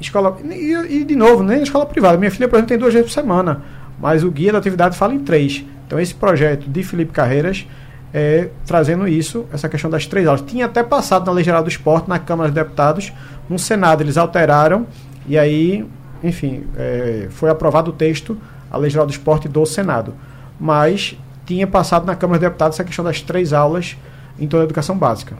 [0.00, 2.18] Escola, e, e, de novo, nem na escola privada.
[2.18, 5.14] Minha filha, por exemplo, tem duas vezes por semana mas o guia da atividade fala
[5.14, 5.64] em três.
[5.86, 7.66] Então, esse projeto de Felipe Carreiras
[8.12, 10.42] é trazendo isso, essa questão das três aulas.
[10.42, 13.12] Tinha até passado na Lei Geral do Esporte, na Câmara dos Deputados,
[13.48, 14.86] no Senado eles alteraram,
[15.26, 15.86] e aí,
[16.22, 18.36] enfim, é, foi aprovado o texto,
[18.70, 20.14] a Lei Geral do Esporte do Senado.
[20.58, 23.96] Mas tinha passado na Câmara dos Deputados essa questão das três aulas
[24.38, 25.36] em toda a educação básica.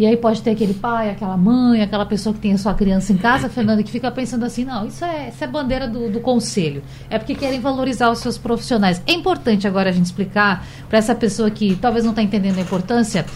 [0.00, 3.12] E aí pode ter aquele pai, aquela mãe, aquela pessoa que tem a sua criança
[3.12, 6.20] em casa, Fernanda, que fica pensando assim, não, isso é, isso é bandeira do, do
[6.20, 6.82] conselho.
[7.10, 9.02] É porque querem valorizar os seus profissionais.
[9.06, 12.62] É importante agora a gente explicar para essa pessoa que talvez não está entendendo a
[12.62, 13.26] importância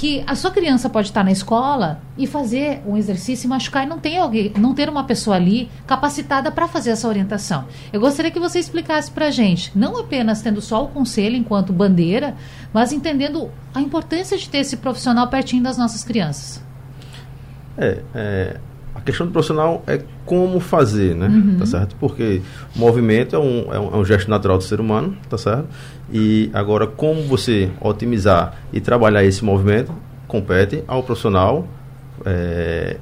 [0.00, 3.86] que a sua criança pode estar na escola e fazer um exercício e machucar e
[3.86, 7.66] não tem alguém, não ter uma pessoa ali capacitada para fazer essa orientação.
[7.92, 11.70] Eu gostaria que você explicasse para a gente, não apenas tendo só o conselho enquanto
[11.70, 12.34] bandeira,
[12.72, 16.64] mas entendendo a importância de ter esse profissional pertinho das nossas crianças.
[17.76, 18.60] É, é
[19.00, 21.26] a questão do profissional é como fazer, né?
[21.26, 21.56] Uhum.
[21.58, 21.96] Tá certo?
[21.96, 22.42] Porque
[22.76, 25.66] movimento é um, é um, é um gesto natural do ser humano, tá certo?
[26.12, 29.92] E agora, como você otimizar e trabalhar esse movimento,
[30.28, 31.66] compete ao profissional
[32.26, 32.98] é,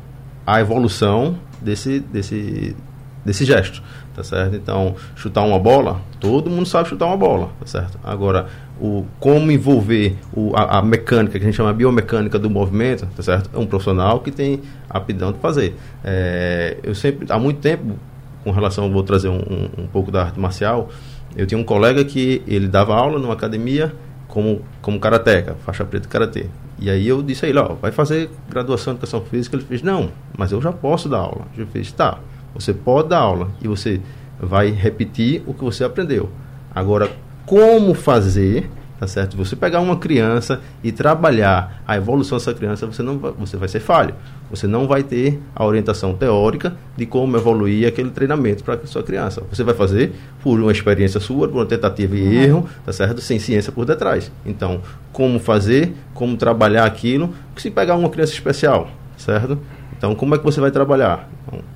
[0.47, 2.77] a evolução desse, desse,
[3.25, 3.83] desse gesto,
[4.15, 4.55] tá certo?
[4.55, 7.99] Então, chutar uma bola, todo mundo sabe chutar uma bola, tá certo?
[8.05, 8.47] Agora,
[8.81, 13.23] o como envolver o, a, a, mecânica, que a gente chama biomecânica do movimento, tá
[13.23, 13.51] certo?
[13.53, 15.75] É um profissional que tem aptidão de fazer.
[16.05, 17.97] É, eu sempre, há muito tempo,
[18.45, 20.89] com relação, vou trazer um, um, um pouco da arte marcial,
[21.37, 23.93] eu tinha um colega que ele dava aula numa academia
[24.27, 26.47] como, como karateca, faixa preta de karatê.
[26.79, 29.57] E aí eu disse a ele, ó, vai fazer graduação em educação física.
[29.57, 31.47] Ele fez, não, mas eu já posso dar aula.
[31.57, 32.19] Eu fiz, tá,
[32.55, 34.01] você pode dar aula e você
[34.41, 36.29] vai repetir o que você aprendeu.
[36.73, 37.11] Agora,
[37.45, 39.37] como fazer tá certo?
[39.37, 43.69] Você pegar uma criança e trabalhar a evolução dessa criança, você não vai, você vai
[43.69, 44.15] ser falho.
[44.51, 49.03] Você não vai ter a orientação teórica de como evoluir aquele treinamento para a sua
[49.03, 49.43] criança.
[49.51, 52.33] Você vai fazer por uma experiência sua, por uma tentativa e uhum.
[52.33, 53.21] erro, tá certo?
[53.21, 54.33] Sem ciência por detrás.
[54.45, 54.81] Então,
[55.13, 59.59] como fazer, como trabalhar aquilo, se pegar uma criança especial, certo?
[59.97, 61.29] Então, como é que você vai trabalhar?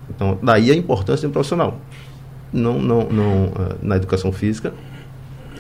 [0.09, 1.79] Então, daí a importância de um profissional.
[2.53, 4.73] Não, não, não, uh, na educação física,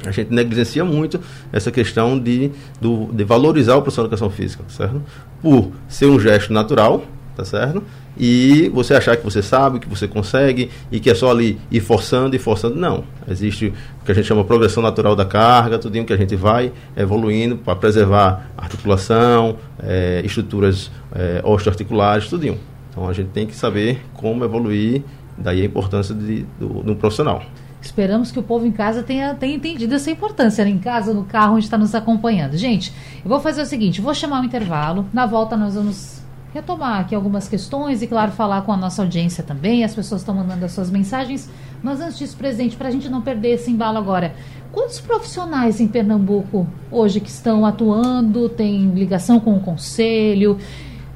[0.06, 1.20] a gente negligencia muito
[1.52, 5.02] essa questão de, do, de valorizar o professor de educação física, certo?
[5.40, 7.04] Por ser um gesto natural,
[7.36, 7.82] tá certo?
[8.16, 11.80] E você achar que você sabe, que você consegue e que é só ali ir
[11.80, 12.76] forçando e forçando.
[12.76, 13.04] Não.
[13.26, 16.72] Existe o que a gente chama progressão natural da carga, tudinho que a gente vai
[16.96, 22.58] evoluindo para preservar articulação, é, estruturas é, osteoarticulares, tudinho.
[22.90, 25.02] Então a gente tem que saber como evoluir,
[25.38, 27.42] daí a importância de, do, um profissional.
[27.82, 30.70] Esperamos que o povo em casa tenha, tenha entendido essa importância, né?
[30.70, 32.56] em casa, no carro, onde está nos acompanhando.
[32.56, 32.92] Gente,
[33.24, 35.04] eu vou fazer o seguinte: vou chamar um intervalo.
[35.12, 36.22] Na volta, nós vamos
[36.54, 39.82] retomar aqui algumas questões e, claro, falar com a nossa audiência também.
[39.82, 41.50] As pessoas estão mandando as suas mensagens.
[41.82, 44.34] Mas antes disso, presidente, para a gente não perder esse embalo agora,
[44.70, 50.56] quantos profissionais em Pernambuco hoje que estão atuando, têm ligação com o conselho?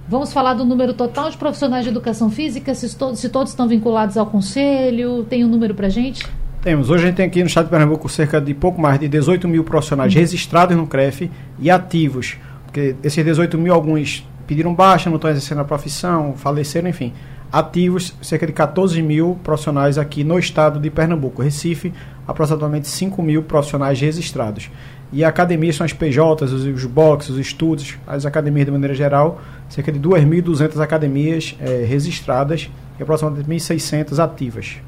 [0.08, 3.68] Vamos falar do número total de profissionais de educação física, se todos, se todos estão
[3.68, 5.24] vinculados ao conselho.
[5.24, 6.26] Tem um número para gente?
[6.66, 6.90] Temos.
[6.90, 9.46] Hoje a gente tem aqui no estado de Pernambuco cerca de pouco mais de 18
[9.46, 10.18] mil profissionais uhum.
[10.18, 12.36] registrados no CREF e ativos.
[12.64, 17.12] Porque esses 18 mil, alguns pediram baixa, não estão exercendo a profissão, faleceram, enfim.
[17.52, 21.40] Ativos, cerca de 14 mil profissionais aqui no estado de Pernambuco.
[21.40, 21.94] Recife,
[22.26, 24.68] aproximadamente 5 mil profissionais registrados.
[25.12, 29.40] E academias são as PJs, os, os boxes, os estudos, as academias de maneira geral,
[29.68, 34.78] cerca de 2.200 academias é, registradas e aproximadamente 1.600 ativas.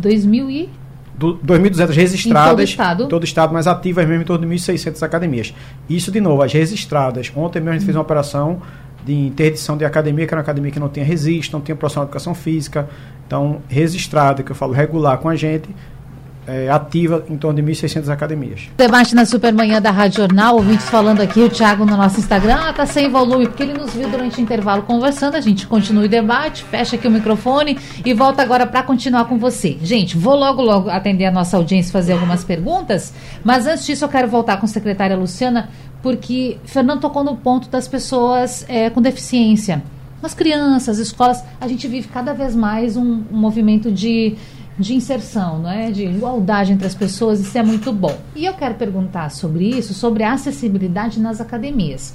[0.00, 0.81] 2.000 e
[1.22, 2.46] 2.200 registradas.
[2.46, 3.08] Em todo o estado?
[3.08, 5.54] Todo estado, mas ativas mesmo em torno de 1.600 academias.
[5.88, 7.32] Isso, de novo, as registradas.
[7.34, 8.60] Ontem mesmo a gente fez uma operação
[9.04, 12.06] de interdição de academia, que era uma academia que não tinha registro, não tinha profissional
[12.06, 12.88] de educação física.
[13.26, 15.68] Então, registrada, que eu falo regular com a gente,
[16.46, 18.68] é, ativa em torno de 1.600 academias.
[18.76, 22.72] Debate na Supermanhã da Rádio Jornal, ouvintes falando aqui, o Thiago no nosso Instagram, ah,
[22.72, 26.08] tá sem volume, porque ele nos viu durante o intervalo conversando, a gente continua o
[26.08, 29.78] debate, fecha aqui o microfone e volta agora para continuar com você.
[29.82, 33.12] Gente, vou logo, logo atender a nossa audiência e fazer algumas perguntas,
[33.44, 35.70] mas antes disso eu quero voltar com a secretária Luciana,
[36.02, 39.82] porque Fernando tocou no ponto das pessoas é, com deficiência.
[40.22, 44.36] As crianças, as escolas, a gente vive cada vez mais um, um movimento de
[44.78, 45.90] de inserção, não é?
[45.90, 48.16] de igualdade entre as pessoas, isso é muito bom.
[48.34, 52.14] E eu quero perguntar sobre isso, sobre a acessibilidade nas academias.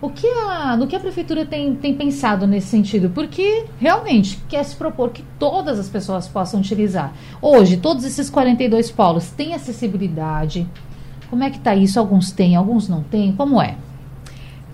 [0.00, 3.10] O que a, no que a prefeitura tem, tem pensado nesse sentido?
[3.10, 7.12] Porque realmente quer se propor que todas as pessoas possam utilizar.
[7.40, 10.66] Hoje, todos esses 42 polos têm acessibilidade.
[11.30, 12.00] Como é que está isso?
[12.00, 13.32] Alguns têm, alguns não têm.
[13.36, 13.76] Como é?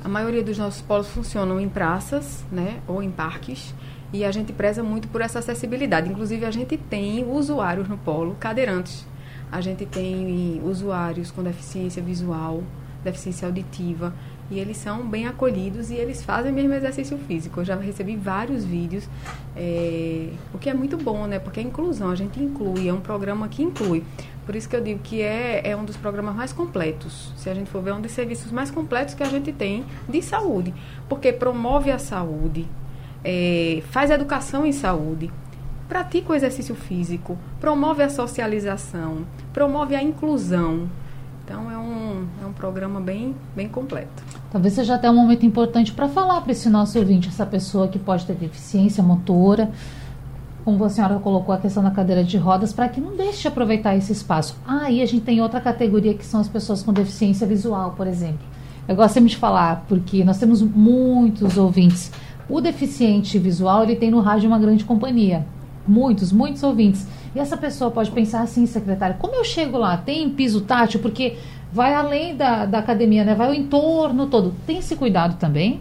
[0.03, 3.75] A maioria dos nossos polos funcionam em praças, né, ou em parques
[4.13, 6.09] e a gente preza muito por essa acessibilidade.
[6.09, 9.07] Inclusive, a gente tem usuários no polo cadeirantes.
[9.51, 12.63] A gente tem usuários com deficiência visual,
[13.03, 14.13] deficiência auditiva,
[14.51, 17.61] e eles são bem acolhidos e eles fazem mesmo exercício físico.
[17.61, 19.09] Eu já recebi vários vídeos,
[19.55, 21.39] é, o que é muito bom, né?
[21.39, 24.03] Porque a inclusão, a gente inclui, é um programa que inclui.
[24.47, 27.35] Por isso que eu digo que é, é um dos programas mais completos.
[27.37, 29.85] Se a gente for ver, é um dos serviços mais completos que a gente tem
[30.09, 30.73] de saúde.
[31.07, 32.67] Porque promove a saúde,
[33.25, 35.31] é, faz educação em saúde,
[35.89, 40.89] pratica o exercício físico, promove a socialização, promove a inclusão.
[41.45, 44.23] Então é um, é um programa bem, bem completo.
[44.51, 47.99] Talvez seja até um momento importante para falar para esse nosso ouvinte, essa pessoa que
[47.99, 49.71] pode ter deficiência motora,
[50.63, 53.49] como a senhora colocou a questão da cadeira de rodas, para que não deixe de
[53.49, 54.59] aproveitar esse espaço.
[54.67, 58.07] Ah, e a gente tem outra categoria que são as pessoas com deficiência visual, por
[58.07, 58.47] exemplo.
[58.87, 62.13] Eu gosto sempre de falar, porque nós temos muitos ouvintes
[62.49, 65.47] o deficiente visual, ele tem no rádio uma grande companhia.
[65.87, 67.07] Muitos, muitos ouvintes.
[67.35, 69.97] E essa pessoa pode pensar assim, secretária, como eu chego lá?
[69.97, 71.01] Tem piso tátil?
[71.01, 71.37] Porque
[71.73, 73.35] vai além da, da academia, né?
[73.35, 74.55] Vai o entorno todo.
[74.67, 75.81] Tem esse cuidado também?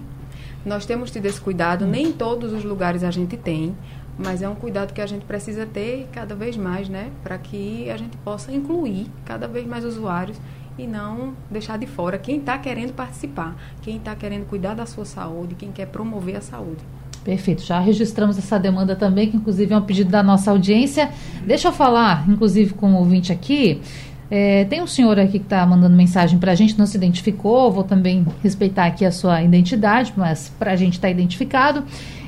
[0.65, 3.73] Nós temos tido esse cuidado, nem em todos os lugares a gente tem,
[4.17, 7.89] mas é um cuidado que a gente precisa ter cada vez mais, né, para que
[7.89, 10.37] a gente possa incluir cada vez mais usuários
[10.77, 15.05] e não deixar de fora quem está querendo participar, quem está querendo cuidar da sua
[15.05, 16.83] saúde, quem quer promover a saúde.
[17.23, 21.11] Perfeito, já registramos essa demanda também, que inclusive é um pedido da nossa audiência.
[21.45, 23.81] Deixa eu falar, inclusive, com o ouvinte aqui.
[24.29, 27.71] É, tem um senhor aqui que está mandando mensagem para a gente, não se identificou,
[27.71, 31.83] vou também respeitar aqui a sua identidade, mas para a gente está identificado.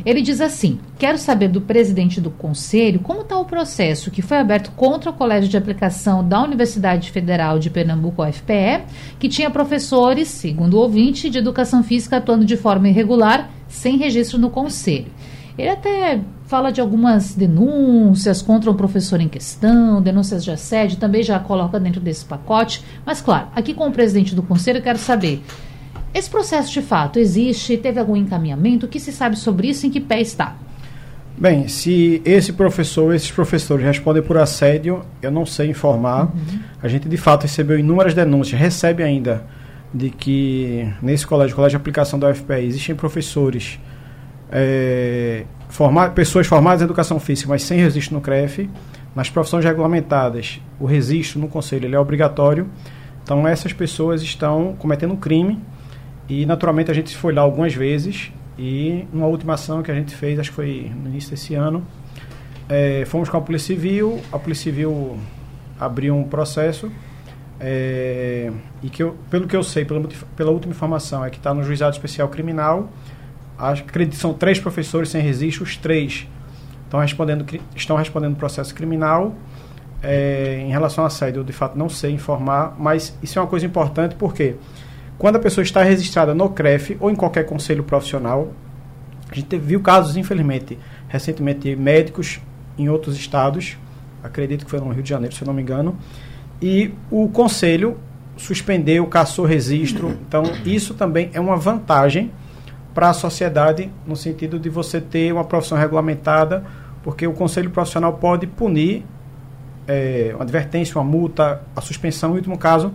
[0.05, 4.37] Ele diz assim: Quero saber do presidente do conselho como está o processo que foi
[4.37, 8.83] aberto contra o Colégio de Aplicação da Universidade Federal de Pernambuco, UFPE,
[9.19, 14.39] que tinha professores, segundo o ouvinte, de educação física atuando de forma irregular, sem registro
[14.39, 15.07] no conselho.
[15.57, 21.21] Ele até fala de algumas denúncias contra o professor em questão, denúncias de assédio, também
[21.21, 22.83] já coloca dentro desse pacote.
[23.05, 25.43] Mas, claro, aqui com o presidente do conselho, eu quero saber:
[26.11, 27.77] esse processo de fato existe?
[27.77, 28.87] Teve algum encaminhamento?
[28.87, 29.85] O que se sabe sobre isso?
[29.85, 30.55] Em que pé está?
[31.37, 36.23] Bem, se esse professor, esses professores respondem por assédio, eu não sei informar.
[36.23, 36.59] Uhum.
[36.81, 39.45] A gente de fato recebeu inúmeras denúncias, recebe ainda
[39.93, 43.79] de que nesse colégio, colégio de aplicação da UFPE, existem professores
[44.51, 48.69] é, formar, pessoas formadas em educação física, mas sem registro no CREF.
[49.15, 52.67] Nas profissões regulamentadas, o registro no conselho ele é obrigatório.
[53.23, 55.59] Então, essas pessoas estão cometendo crime
[56.27, 58.31] e, naturalmente, a gente foi lá algumas vezes.
[58.57, 61.85] E, numa última ação que a gente fez, acho que foi no início desse ano,
[62.67, 64.19] é, fomos com a Polícia Civil.
[64.31, 65.17] A Polícia Civil
[65.79, 66.91] abriu um processo.
[67.59, 68.51] É,
[68.81, 71.63] e que eu, pelo que eu sei, pela, pela última informação, é que está no
[71.63, 72.89] Juizado Especial Criminal
[73.59, 76.27] acredito que são três professores sem registro, os três
[76.85, 77.45] estão respondendo,
[77.75, 79.35] estão respondendo processo criminal.
[80.01, 83.47] É, em relação a assédio, eu de fato não sei informar, mas isso é uma
[83.49, 84.55] coisa importante porque
[85.17, 88.53] quando a pessoa está registrada no CREF ou em qualquer conselho profissional,
[89.29, 92.39] a gente viu casos, infelizmente, recentemente, de médicos
[92.77, 93.77] em outros estados,
[94.23, 95.97] acredito que foi no Rio de Janeiro, se eu não me engano,
[96.61, 97.97] e o conselho
[98.37, 100.17] suspendeu, caçou registro.
[100.25, 102.31] Então, isso também é uma vantagem
[102.93, 106.63] para a sociedade, no sentido de você ter uma profissão regulamentada,
[107.03, 109.05] porque o conselho profissional pode punir
[109.87, 112.93] é, uma advertência, uma multa, a suspensão, em último caso,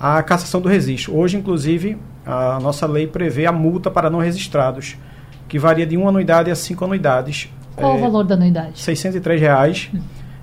[0.00, 1.16] a cassação do registro.
[1.16, 4.96] Hoje, inclusive, a nossa lei prevê a multa para não registrados,
[5.48, 7.50] que varia de uma anuidade a cinco anuidades.
[7.76, 8.80] Qual é, o valor da anuidade?
[8.80, 9.90] 603 reais.
[9.94, 10.00] Hum.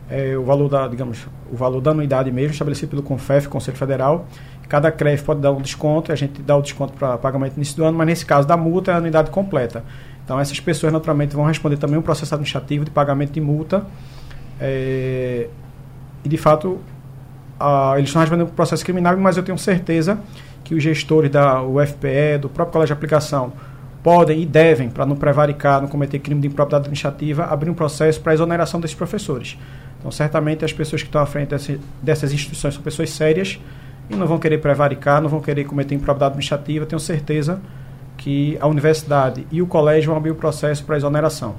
[0.10, 4.26] É, o valor da, digamos, o valor da anuidade mesmo, estabelecido pelo CONFEF, Conselho Federal,
[4.70, 7.76] Cada CREF pode dar um desconto, a gente dá o desconto para pagamento no início
[7.76, 9.84] do ano, mas nesse caso da multa é a anuidade completa.
[10.24, 13.84] Então essas pessoas naturalmente vão responder também um processo administrativo de pagamento de multa.
[14.62, 15.48] É,
[16.24, 16.80] e de fato
[17.60, 20.20] a, eles estão respondendo um processo criminal, mas eu tenho certeza
[20.64, 23.52] que os gestores da UFPE, do próprio Colégio de Aplicação,
[24.04, 28.22] podem e devem, para não prevaricar, não cometer crime de improbidade administrativa, abrir um processo
[28.22, 29.58] para exoneração desses professores.
[30.00, 33.60] Então, certamente, as pessoas que estão à frente dessas, dessas instituições são pessoas sérias
[34.10, 36.86] e não vão querer prevaricar, não vão querer cometer improbidade administrativa.
[36.86, 37.62] Tenho certeza
[38.18, 41.56] que a universidade e o colégio vão abrir o processo para exoneração.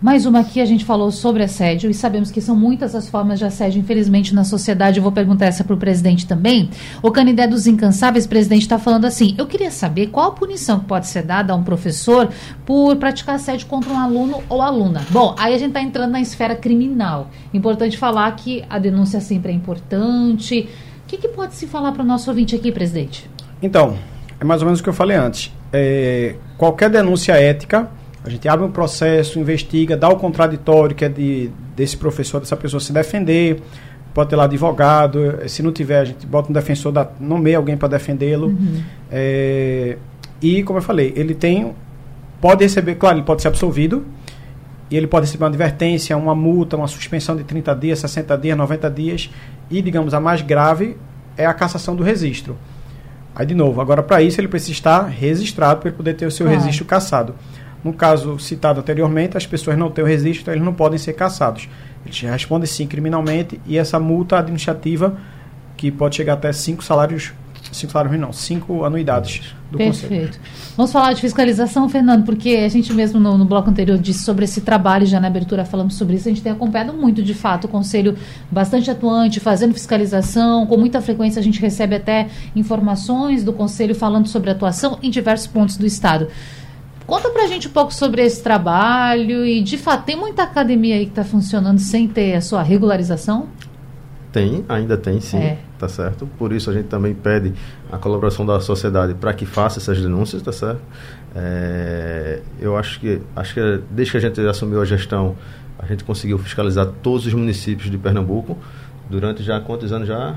[0.00, 3.38] Mais uma aqui, a gente falou sobre assédio e sabemos que são muitas as formas
[3.38, 4.98] de assédio, infelizmente, na sociedade.
[4.98, 6.70] Eu vou perguntar essa para o presidente também.
[7.02, 10.86] O Canidé dos Incansáveis, presidente, está falando assim: eu queria saber qual a punição que
[10.86, 12.30] pode ser dada a um professor
[12.64, 15.02] por praticar assédio contra um aluno ou aluna.
[15.10, 17.28] Bom, aí a gente está entrando na esfera criminal.
[17.52, 20.66] Importante falar que a denúncia sempre é importante
[21.10, 23.28] que, que pode se falar para o nosso ouvinte aqui, presidente?
[23.60, 23.96] Então,
[24.38, 25.52] é mais ou menos o que eu falei antes.
[25.72, 27.90] É, qualquer denúncia ética,
[28.24, 32.56] a gente abre um processo, investiga, dá o contraditório, que é de, desse professor, dessa
[32.56, 33.60] pessoa se defender,
[34.14, 37.76] pode ter lá advogado, se não tiver, a gente bota um defensor, dá, nomeia alguém
[37.76, 38.48] para defendê-lo.
[38.48, 38.82] Uhum.
[39.10, 39.96] É,
[40.40, 41.74] e, como eu falei, ele tem.
[42.40, 44.04] Pode receber, claro, ele pode ser absolvido,
[44.90, 48.56] e ele pode receber uma advertência, uma multa, uma suspensão de 30 dias, 60 dias,
[48.56, 49.30] 90 dias,
[49.70, 50.96] e, digamos, a mais grave
[51.36, 52.56] é a cassação do registro.
[53.34, 56.30] Aí, de novo, agora para isso ele precisa estar registrado para ele poder ter o
[56.30, 57.34] seu registro cassado.
[57.82, 61.14] No caso citado anteriormente, as pessoas não têm o registro, então eles não podem ser
[61.14, 61.68] cassados.
[62.04, 65.16] Eles respondem sim criminalmente e essa multa administrativa,
[65.76, 67.32] que pode chegar até cinco salários
[67.72, 70.38] cinco salários não, cinco anuidades do Perfeito.
[70.38, 70.74] Conselho.
[70.76, 74.44] Vamos falar de fiscalização, Fernando, porque a gente mesmo no, no, bloco anterior disse sobre
[74.44, 77.66] esse trabalho, já na abertura falamos sobre isso, a gente tem acompanhado muito, de fato,
[77.66, 78.16] o Conselho
[78.50, 84.26] bastante atuante, fazendo fiscalização, com muita frequência a gente recebe até informações do Conselho falando
[84.26, 86.28] sobre atuação em diversos pontos do Estado.
[87.06, 91.06] Conta pra gente um pouco sobre esse trabalho e, de fato, tem muita academia aí
[91.06, 93.48] que está funcionando sem ter a sua regularização?
[94.32, 95.58] Tem, ainda tem sim, é.
[95.76, 96.28] tá certo?
[96.38, 97.52] Por isso a gente também pede
[97.90, 100.80] a colaboração da sociedade para que faça essas denúncias, tá certo?
[101.34, 105.36] É, eu acho que, acho que desde que a gente assumiu a gestão,
[105.78, 108.56] a gente conseguiu fiscalizar todos os municípios de Pernambuco
[109.08, 110.36] durante já quantos anos já?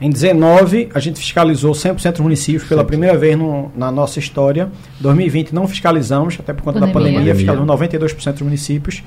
[0.00, 4.70] Em 19, a gente fiscalizou 100% dos municípios pela primeira vez no, na nossa história.
[4.98, 6.94] 2020 não fiscalizamos, até por conta pandemia.
[6.94, 9.02] da pandemia, fiscalizamos 92% dos municípios.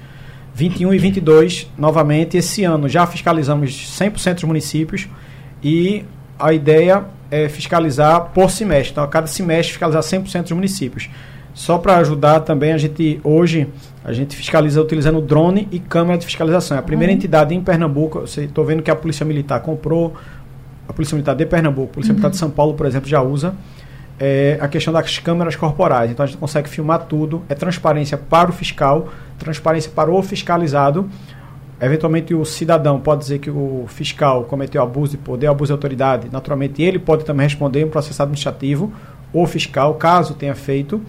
[0.53, 5.07] 21 e 22, novamente, esse ano já fiscalizamos 100% dos municípios
[5.63, 6.05] e
[6.37, 8.91] a ideia é fiscalizar por semestre.
[8.91, 11.09] Então, a cada semestre fiscalizar 100% dos municípios.
[11.53, 13.67] Só para ajudar também, a gente hoje
[14.03, 16.75] a gente fiscaliza utilizando drone e câmera de fiscalização.
[16.75, 17.17] É a primeira uhum.
[17.17, 20.13] entidade em Pernambuco, estou vendo que a Polícia Militar comprou,
[20.87, 22.15] a Polícia Militar de Pernambuco, a Polícia uhum.
[22.15, 23.55] Militar de São Paulo, por exemplo, já usa
[24.25, 26.09] é, a questão das câmeras corporais.
[26.09, 31.09] Então a gente consegue filmar tudo, é transparência para o fiscal, transparência para o fiscalizado.
[31.81, 36.29] Eventualmente o cidadão pode dizer que o fiscal cometeu abuso de poder, abuso de autoridade.
[36.31, 38.93] Naturalmente ele pode também responder um processo administrativo,
[39.33, 41.01] o fiscal, caso tenha feito.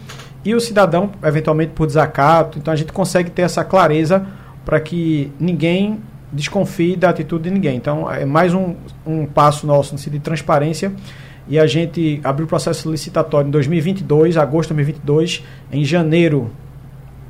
[0.45, 2.59] E o cidadão, eventualmente por desacato.
[2.59, 4.27] Então a gente consegue ter essa clareza
[4.65, 6.01] para que ninguém
[6.33, 7.77] desconfie da atitude de ninguém.
[7.77, 8.75] Então é mais um,
[9.07, 10.93] um passo nosso no sentido de transparência
[11.47, 16.51] e a gente abriu o processo licitatório em 2022, agosto de 2022, em janeiro,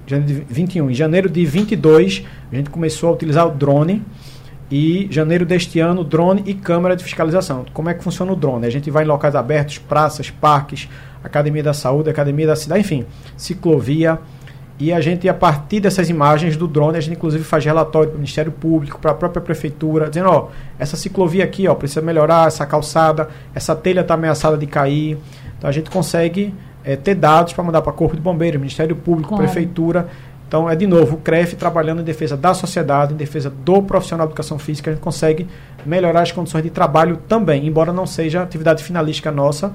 [0.07, 4.03] janeiro de 21, em janeiro de 22, a gente começou a utilizar o drone
[4.71, 7.65] e janeiro deste ano, drone e câmera de fiscalização.
[7.73, 8.67] Como é que funciona o drone?
[8.67, 10.89] A gente vai em locais abertos, praças, parques,
[11.23, 13.05] academia da saúde, academia da cidade, enfim,
[13.37, 14.19] ciclovia,
[14.79, 18.16] e a gente, a partir dessas imagens do drone, a gente inclusive faz relatório para
[18.16, 20.49] o Ministério Público, para a própria Prefeitura, dizendo, ó,
[20.79, 25.16] essa ciclovia aqui, ó, precisa melhorar, essa calçada, essa telha está ameaçada de cair.
[25.57, 26.53] Então a gente consegue
[26.83, 29.45] é, ter dados para mandar para Corpo de Bombeiros, Ministério Público, claro.
[29.45, 30.09] Prefeitura.
[30.49, 34.27] Então é de novo o CREF trabalhando em defesa da sociedade, em defesa do profissional
[34.27, 35.47] de educação física, a gente consegue
[35.87, 39.72] melhorar as condições de trabalho também, embora não seja atividade finalística nossa,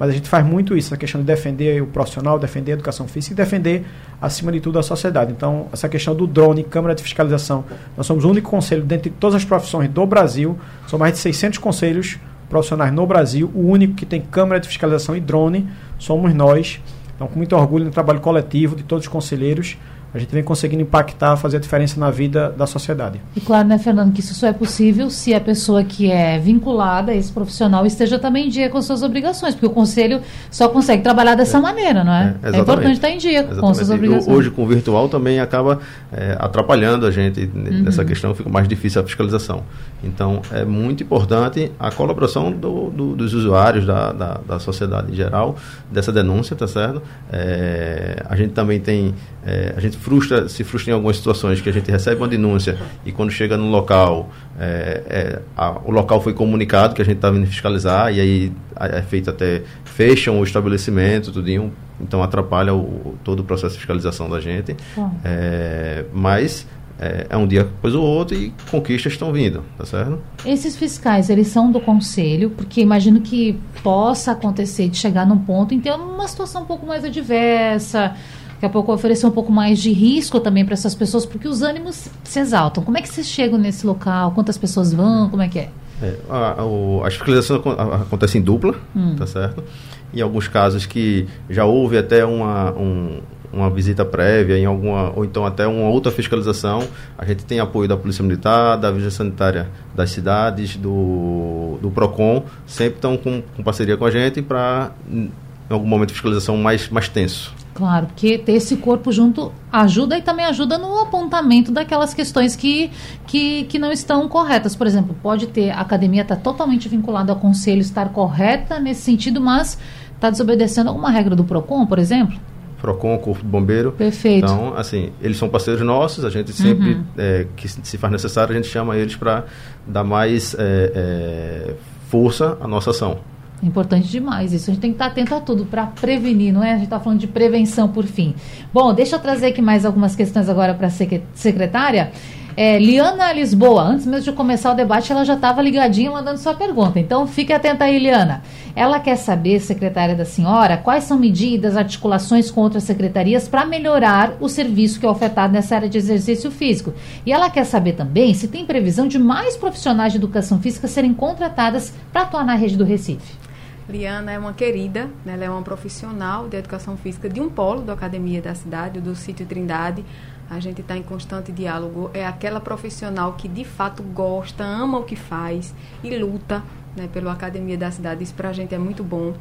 [0.00, 3.06] mas a gente faz muito isso, a questão de defender o profissional, defender a educação
[3.06, 3.84] física e defender,
[4.18, 5.30] acima de tudo, a sociedade.
[5.30, 9.36] Então, essa questão do drone, câmara de fiscalização, nós somos o único conselho, dentre todas
[9.36, 14.06] as profissões do Brasil, são mais de 600 conselhos profissionais no Brasil, o único que
[14.06, 16.80] tem câmara de fiscalização e drone somos nós.
[17.14, 19.76] Então, com muito orgulho no trabalho coletivo de todos os conselheiros,
[20.12, 23.20] a gente vem conseguindo impactar, fazer a diferença na vida da sociedade.
[23.36, 27.12] E claro, né, Fernando, que isso só é possível se a pessoa que é vinculada
[27.12, 31.02] a esse profissional esteja também em dia com suas obrigações, porque o conselho só consegue
[31.02, 31.60] trabalhar dessa é.
[31.60, 32.34] maneira, não é?
[32.42, 33.60] É, é, importante estar em dia exatamente.
[33.60, 34.36] com suas obrigações.
[34.36, 35.78] Hoje, com o virtual, também acaba
[36.12, 37.82] é, atrapalhando a gente uhum.
[37.82, 39.62] nessa questão, fica mais difícil a fiscalização.
[40.02, 45.14] Então, é muito importante a colaboração do, do, dos usuários, da, da, da, sociedade em
[45.14, 45.56] geral,
[45.90, 47.02] dessa denúncia, tá certo?
[47.30, 51.68] É, a gente também tem, é, a gente frustra, se frustra em algumas situações que
[51.68, 56.20] a gente recebe uma denúncia e quando chega no local, é, é, a, o local
[56.20, 60.44] foi comunicado que a gente está vindo fiscalizar e aí é feito até, fecham o
[60.44, 64.74] estabelecimento, tudinho, então atrapalha o, todo o processo de fiscalização da gente.
[65.22, 66.66] É, mas
[67.00, 70.18] é, é, um dia depois o outro e conquistas estão vindo, tá certo?
[70.44, 75.72] Esses fiscais, eles são do conselho, porque imagino que possa acontecer de chegar num ponto
[75.72, 78.14] em ter uma situação um pouco mais adversa,
[78.60, 81.62] daqui a pouco oferecer um pouco mais de risco também para essas pessoas, porque os
[81.62, 82.84] ânimos se exaltam.
[82.84, 84.32] Como é que vocês chegam nesse local?
[84.32, 85.30] Quantas pessoas vão?
[85.30, 85.70] Como é que é?
[86.02, 89.16] é a, a, a fiscalização acontece em dupla, hum.
[89.16, 89.64] tá certo?
[90.12, 95.24] Em alguns casos que já houve até uma, um, uma visita prévia, em alguma, ou
[95.24, 96.86] então até uma outra fiscalização,
[97.16, 102.44] a gente tem apoio da Polícia Militar, da Vigilância Sanitária das cidades, do, do PROCON,
[102.66, 105.30] sempre estão com, com parceria com a gente para, em
[105.70, 107.58] algum momento, de fiscalização mais, mais tenso.
[107.72, 112.90] Claro, porque ter esse corpo junto ajuda e também ajuda no apontamento daquelas questões que,
[113.26, 114.74] que, que não estão corretas.
[114.74, 119.02] Por exemplo, pode ter a academia estar tá totalmente vinculada ao conselho, estar correta nesse
[119.02, 119.78] sentido, mas
[120.14, 122.36] está desobedecendo alguma regra do PROCON, por exemplo?
[122.80, 123.92] PROCON, Corpo de Bombeiro.
[123.92, 124.44] Perfeito.
[124.44, 127.04] Então, assim, eles são parceiros nossos, a gente sempre, uhum.
[127.16, 129.44] é, que se faz necessário, a gente chama eles para
[129.86, 131.74] dar mais é, é,
[132.08, 133.18] força à nossa ação.
[133.62, 134.70] Importante demais isso.
[134.70, 136.70] A gente tem que estar atento a tudo para prevenir, não é?
[136.70, 138.34] A gente está falando de prevenção por fim.
[138.72, 140.90] Bom, deixa eu trazer aqui mais algumas questões agora para a
[141.34, 142.10] secretária.
[142.56, 146.54] É, Liana Lisboa, antes mesmo de começar o debate, ela já estava ligadinha mandando sua
[146.54, 146.98] pergunta.
[146.98, 148.42] Então fique atenta aí, Liana.
[148.74, 154.34] Ela quer saber, secretária da senhora, quais são medidas, articulações com outras secretarias para melhorar
[154.40, 156.92] o serviço que é ofertado nessa área de exercício físico.
[157.24, 161.14] E ela quer saber também se tem previsão de mais profissionais de educação física serem
[161.14, 163.49] contratadas para atuar na rede do Recife.
[163.90, 165.34] Liana é uma querida, né?
[165.34, 169.16] ela é uma profissional de educação física de um polo da Academia da Cidade, do
[169.16, 170.04] Sítio Trindade.
[170.48, 172.10] a gente está em constante diálogo.
[172.14, 175.74] É aquela profissional que de fato gosta, ama o que faz
[176.04, 176.62] e luta
[176.96, 178.22] né, pela academia da cidade.
[178.22, 179.34] Isso para a gente é muito bom.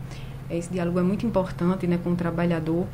[0.49, 2.87] Esse diálogo é muito importante né, com o trabalhador.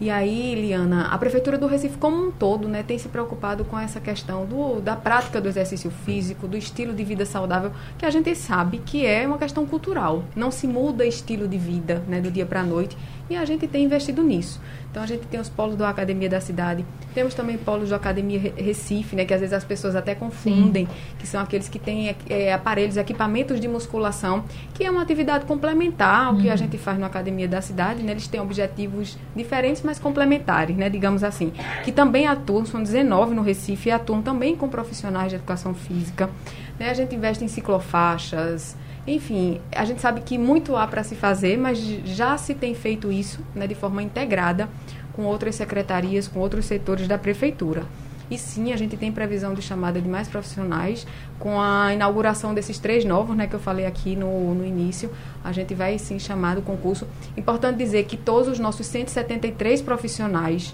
[0.00, 3.78] E aí, Liana, a Prefeitura do Recife como um todo né, tem se preocupado com
[3.78, 8.10] essa questão do, da prática do exercício físico, do estilo de vida saudável, que a
[8.10, 10.24] gente sabe que é uma questão cultural.
[10.34, 12.96] Não se muda estilo de vida né, do dia para a noite
[13.30, 14.60] e a gente tem investido nisso.
[14.90, 18.52] Então a gente tem os polos da Academia da Cidade, temos também polos da Academia
[18.56, 20.92] Recife, né, que às vezes as pessoas até confundem, Sim.
[21.16, 26.26] que são aqueles que têm é, aparelhos, equipamentos de musculação, que é uma atividade complementar
[26.26, 26.40] ao uhum.
[26.40, 26.58] que a uhum.
[26.58, 28.02] gente faz na Academia da Cidade.
[28.02, 31.52] Né, eles têm objetivos diferentes, mas complementares, né, digamos assim,
[31.84, 36.28] que também atuam, são 19 no Recife, e atuam também com profissionais de educação física.
[36.80, 38.76] Né, a gente investe em ciclofaixas,
[39.06, 43.10] enfim, a gente sabe que muito há para se fazer, mas já se tem feito
[43.10, 44.68] isso né, de forma integrada
[45.12, 47.84] com outras secretarias, com outros setores da prefeitura.
[48.30, 51.04] E sim, a gente tem previsão de chamada de mais profissionais.
[51.38, 55.10] Com a inauguração desses três novos, né, que eu falei aqui no, no início,
[55.42, 57.08] a gente vai sim chamar o concurso.
[57.36, 60.72] Importante dizer que todos os nossos 173 profissionais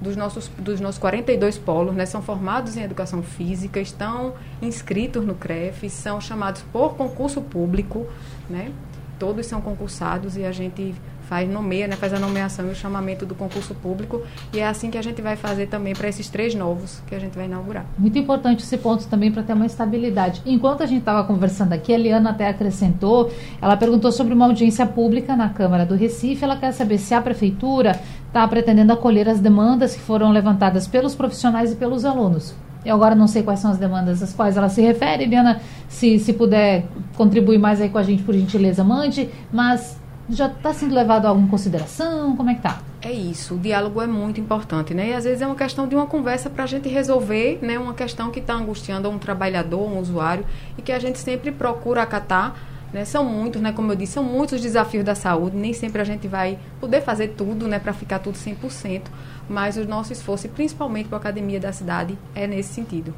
[0.00, 5.34] dos nossos, dos nossos 42 polos, né, são formados em educação física, estão inscritos no
[5.34, 8.06] CREF, são chamados por concurso público,
[8.48, 8.70] né,
[9.18, 10.94] todos são concursados e a gente
[11.28, 14.22] faz nomeia, né, faz a nomeação e o chamamento do concurso público.
[14.52, 17.18] E é assim que a gente vai fazer também para esses três novos que a
[17.18, 17.84] gente vai inaugurar.
[17.98, 20.40] Muito importante esse ponto também para ter uma estabilidade.
[20.46, 24.86] Enquanto a gente estava conversando aqui, a Eliana até acrescentou, ela perguntou sobre uma audiência
[24.86, 28.00] pública na Câmara do Recife, ela quer saber se a prefeitura
[28.36, 32.54] está pretendendo acolher as demandas que foram levantadas pelos profissionais e pelos alunos.
[32.84, 36.18] Eu agora não sei quais são as demandas às quais ela se refere, Eliana, se,
[36.18, 36.84] se puder
[37.16, 41.48] contribuir mais aí com a gente, por gentileza, mande, mas já está sendo levado alguma
[41.48, 42.36] consideração?
[42.36, 42.80] Como é que está?
[43.00, 45.10] É isso, o diálogo é muito importante, né?
[45.10, 47.78] E às vezes é uma questão de uma conversa para a gente resolver, né?
[47.78, 50.44] Uma questão que está angustiando um trabalhador, um usuário,
[50.76, 52.54] e que a gente sempre procura acatar.
[52.92, 53.04] Né?
[53.04, 53.72] São muitos, né?
[53.72, 55.56] Como eu disse, são muitos os desafios da saúde.
[55.56, 57.78] Nem sempre a gente vai poder fazer tudo, né?
[57.78, 59.02] Para ficar tudo 100%.
[59.48, 63.14] Mas o nosso esforço, principalmente para a Academia da Cidade, é nesse sentido.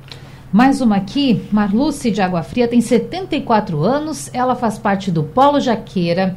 [0.52, 5.60] Mais uma aqui, Marluce de Água Fria, tem 74 anos, ela faz parte do Polo
[5.60, 6.34] Jaqueira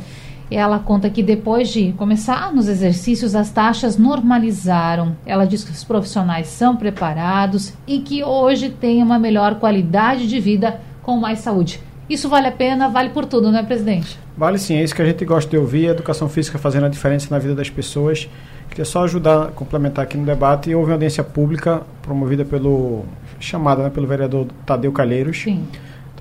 [0.51, 5.15] ela conta que depois de começar nos exercícios, as taxas normalizaram.
[5.25, 10.39] Ela diz que os profissionais são preparados e que hoje tem uma melhor qualidade de
[10.41, 11.79] vida com mais saúde.
[12.09, 14.19] Isso vale a pena, vale por tudo, né, presidente?
[14.37, 16.89] Vale sim, é isso que a gente gosta de ouvir, a educação física fazendo a
[16.89, 18.29] diferença na vida das pessoas.
[18.69, 20.73] Queria só ajudar a complementar aqui no debate.
[20.73, 23.05] Houve uma audiência pública promovida pelo
[23.39, 25.41] chamada né, pelo vereador Tadeu Calheiros.
[25.41, 25.65] Sim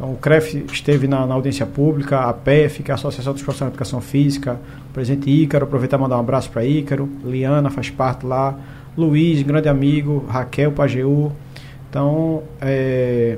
[0.01, 3.43] então, o CREF esteve na, na, audiência pública, a PEF, que é a Associação dos
[3.43, 4.59] Profissionais de Educação Física,
[4.89, 8.59] o presidente Ícaro, aproveitar e mandar um abraço para Ícaro, Liana faz parte lá,
[8.97, 11.31] Luiz, grande amigo, Raquel Pajeú.
[11.91, 13.37] Então, é,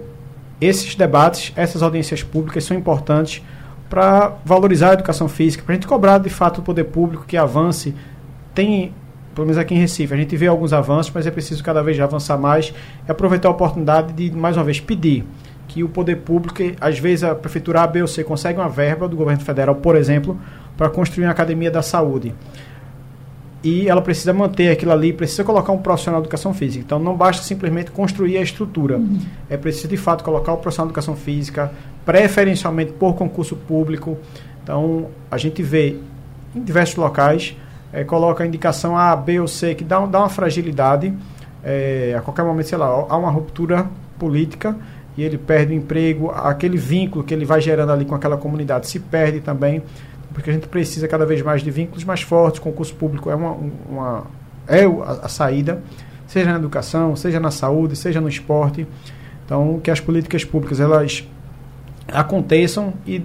[0.64, 3.42] esses debates, essas audiências públicas são importantes
[3.90, 7.36] para valorizar a educação física, para a gente cobrar de fato o poder público que
[7.36, 7.94] avance.
[8.54, 8.94] Tem,
[9.34, 11.98] pelo menos aqui em Recife, a gente vê alguns avanços, mas é preciso cada vez
[12.00, 12.72] avançar mais
[13.06, 15.26] e aproveitar a oportunidade de, mais uma vez, pedir
[15.68, 19.08] que o poder público, às vezes a prefeitura A, B ou C consegue uma verba
[19.08, 20.38] do governo federal, por exemplo,
[20.76, 22.34] para construir uma academia da saúde.
[23.64, 26.84] E ela precisa manter aquilo ali, precisa colocar um profissional de educação física.
[26.84, 28.96] Então não basta simplesmente construir a estrutura.
[28.96, 29.20] Uhum.
[29.48, 31.72] É preciso de fato colocar o profissional de educação física,
[32.04, 34.18] preferencialmente por concurso público.
[34.62, 35.96] Então a gente vê
[36.54, 37.56] em diversos locais,
[37.92, 41.14] é, coloca a indicação A, B ou C, que dá, dá uma fragilidade.
[41.64, 43.86] É, a qualquer momento, sei lá, há uma ruptura
[44.18, 44.76] política
[45.16, 48.88] e ele perde o emprego, aquele vínculo que ele vai gerando ali com aquela comunidade
[48.88, 49.82] se perde também,
[50.32, 53.52] porque a gente precisa cada vez mais de vínculos mais fortes, concurso público é uma,
[53.88, 54.26] uma
[54.66, 55.82] é a, a saída,
[56.26, 58.86] seja na educação, seja na saúde, seja no esporte.
[59.44, 61.26] Então, que as políticas públicas elas
[62.08, 63.22] aconteçam e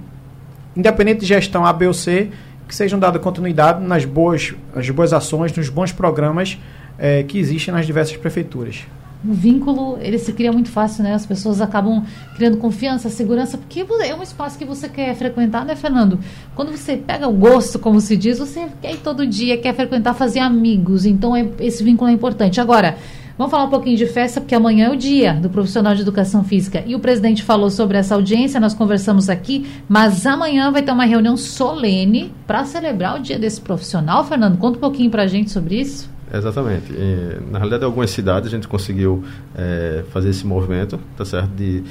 [0.75, 2.29] independente de gestão A, B ou C,
[2.67, 6.57] que sejam dada continuidade nas boas, as boas ações, nos bons programas
[6.99, 8.85] eh, que existem nas diversas prefeituras
[9.25, 11.13] o vínculo ele se cria muito fácil, né?
[11.13, 12.03] As pessoas acabam
[12.35, 16.19] criando confiança, segurança, porque é um espaço que você quer frequentar, né, Fernando?
[16.55, 20.13] Quando você pega o gosto, como se diz, você quer ir todo dia, quer frequentar,
[20.13, 21.05] fazer amigos.
[21.05, 22.61] Então, é, esse vínculo é importante.
[22.61, 22.97] Agora,
[23.37, 26.43] vamos falar um pouquinho de festa, porque amanhã é o dia do profissional de educação
[26.43, 26.83] física.
[26.85, 31.05] E o presidente falou sobre essa audiência, nós conversamos aqui, mas amanhã vai ter uma
[31.05, 34.23] reunião solene para celebrar o dia desse profissional.
[34.23, 36.16] Fernando, conta um pouquinho para a gente sobre isso.
[36.33, 36.91] Exatamente.
[36.91, 39.23] E, na realidade, em algumas cidades a gente conseguiu
[39.55, 41.49] é, fazer esse movimento, tá certo?
[41.49, 41.83] De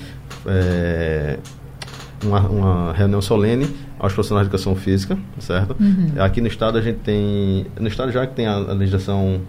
[0.47, 1.39] é,
[2.23, 3.67] uma, uma, reunião solene
[3.99, 5.77] aos profissionais de educação física, tá certo?
[5.81, 6.13] Uhum.
[6.19, 9.41] Aqui no estado a gente tem, no estado já que tem a, a legislação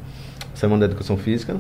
[0.54, 1.56] Semana da Educação Física,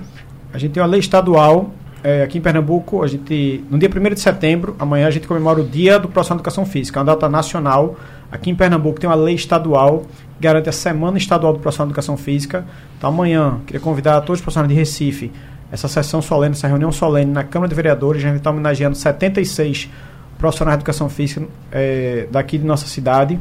[0.51, 1.71] A gente tem uma lei estadual
[2.03, 5.61] é, aqui em Pernambuco, a gente, no dia 1 de setembro, amanhã a gente comemora
[5.61, 7.95] o Dia do Profissional de Educação Física, é uma data nacional.
[8.31, 10.05] Aqui em Pernambuco tem uma lei estadual
[10.39, 12.65] garante a Semana Estadual do Profissional de Educação Física.
[12.97, 15.31] Então amanhã, queria convidar todos os profissionais de Recife,
[15.71, 19.89] essa sessão solene, essa reunião solene na Câmara de Vereadores, a gente está homenageando 76
[20.37, 23.39] profissionais de educação física é, daqui de nossa cidade.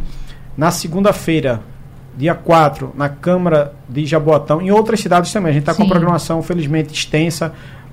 [0.57, 1.61] Na segunda-feira,
[2.17, 5.51] dia 4, na Câmara de Jaboatão, em outras cidades também.
[5.51, 7.53] A gente está com uma programação, felizmente, extensa.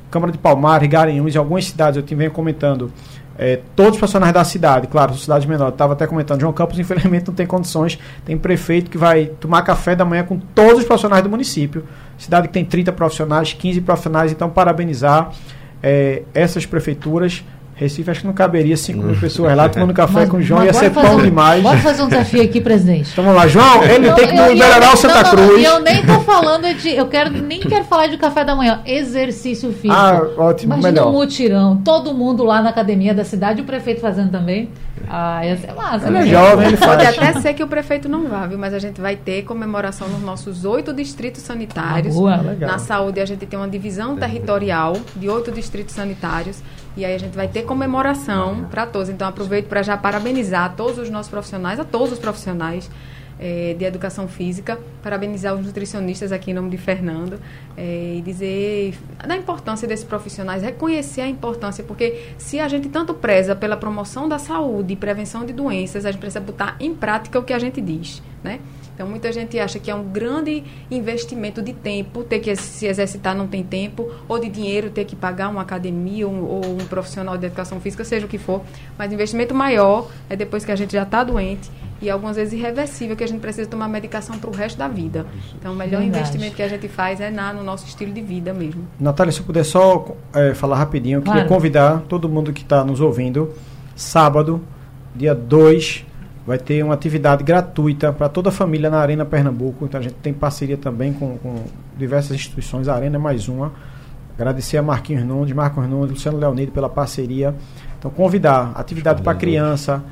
[0.10, 2.91] Câmara de Palmares, Garanhuns, em algumas cidades, eu te venho comentando.
[3.38, 7.28] É, todos os profissionais da cidade, claro, cidades menores, estava até comentando, João Campos infelizmente
[7.28, 11.24] não tem condições, tem prefeito que vai tomar café da manhã com todos os profissionais
[11.24, 11.84] do município,
[12.18, 15.32] cidade que tem 30 profissionais, 15 profissionais, então parabenizar
[15.82, 17.44] é, essas prefeituras
[17.76, 20.63] Recife acho que não caberia 5 mil pessoas lá tomando café mas, com o João,
[20.63, 21.63] ia ser pão um, demais.
[21.63, 23.09] Bora fazer um desafio aqui, presidente.
[23.11, 25.61] Então vamos lá, João, ele eu, tem que melhorar o Santa não, Cruz.
[25.61, 26.89] E eu nem estou falando de.
[26.89, 29.93] Eu quero, nem quero falar de café da manhã, exercício físico.
[29.93, 31.09] Ah, ótimo, Imagina melhor.
[31.09, 34.69] um mutirão, todo mundo lá na academia da cidade, o prefeito fazendo também.
[35.09, 36.07] Ah, ia ser massa.
[36.07, 36.28] Ele é né?
[36.28, 36.91] jovem, ele faz.
[36.91, 38.57] Pode até ser que o prefeito não vá, viu?
[38.57, 42.15] Mas a gente vai ter comemoração nos nossos oito distritos sanitários.
[42.15, 42.71] Ah, boa, legal.
[42.71, 46.61] Na saúde, a gente tem uma divisão territorial de oito distritos sanitários.
[46.96, 49.10] E aí a gente vai ter comemoração para todos.
[49.10, 52.89] Então aproveito para já parabenizar todos os nossos profissionais, a todos os profissionais
[53.39, 57.39] é, de educação física, parabenizar os nutricionistas aqui em nome de Fernando
[57.76, 58.96] é, e dizer
[59.28, 64.30] da importância desses profissionais, reconhecer a importância, porque se a gente tanto preza pela promoção
[64.30, 67.60] da saúde e prevenção de doenças, a gente precisa botar em prática o que a
[67.60, 68.60] gente diz, né?
[68.94, 73.36] Então, muita gente acha que é um grande investimento de tempo, ter que se exercitar
[73.36, 77.38] não tem tempo, ou de dinheiro, ter que pagar uma academia ou, ou um profissional
[77.38, 78.62] de educação física, seja o que for.
[78.98, 81.72] Mas investimento maior é depois que a gente já está doente
[82.02, 85.26] e algumas vezes irreversível, que a gente precisa tomar medicação para o resto da vida.
[85.58, 86.20] Então, o melhor Verdade.
[86.20, 88.86] investimento que a gente faz é na, no nosso estilo de vida mesmo.
[89.00, 91.39] Natália, se eu puder só é, falar rapidinho, eu claro.
[91.39, 93.54] queria convidar todo mundo que está nos ouvindo,
[93.96, 94.62] sábado,
[95.16, 96.06] dia 2
[96.46, 99.86] vai ter uma atividade gratuita para toda a família na Arena Pernambuco.
[99.86, 101.64] Então a gente tem parceria também com, com
[101.98, 103.72] diversas instituições, a Arena é mais uma.
[104.36, 107.56] Agradecer a Marquinhos Nunes, Marcos Nunes, Luciano Leonido pela parceria.
[107.98, 110.04] Então convidar, atividade para criança.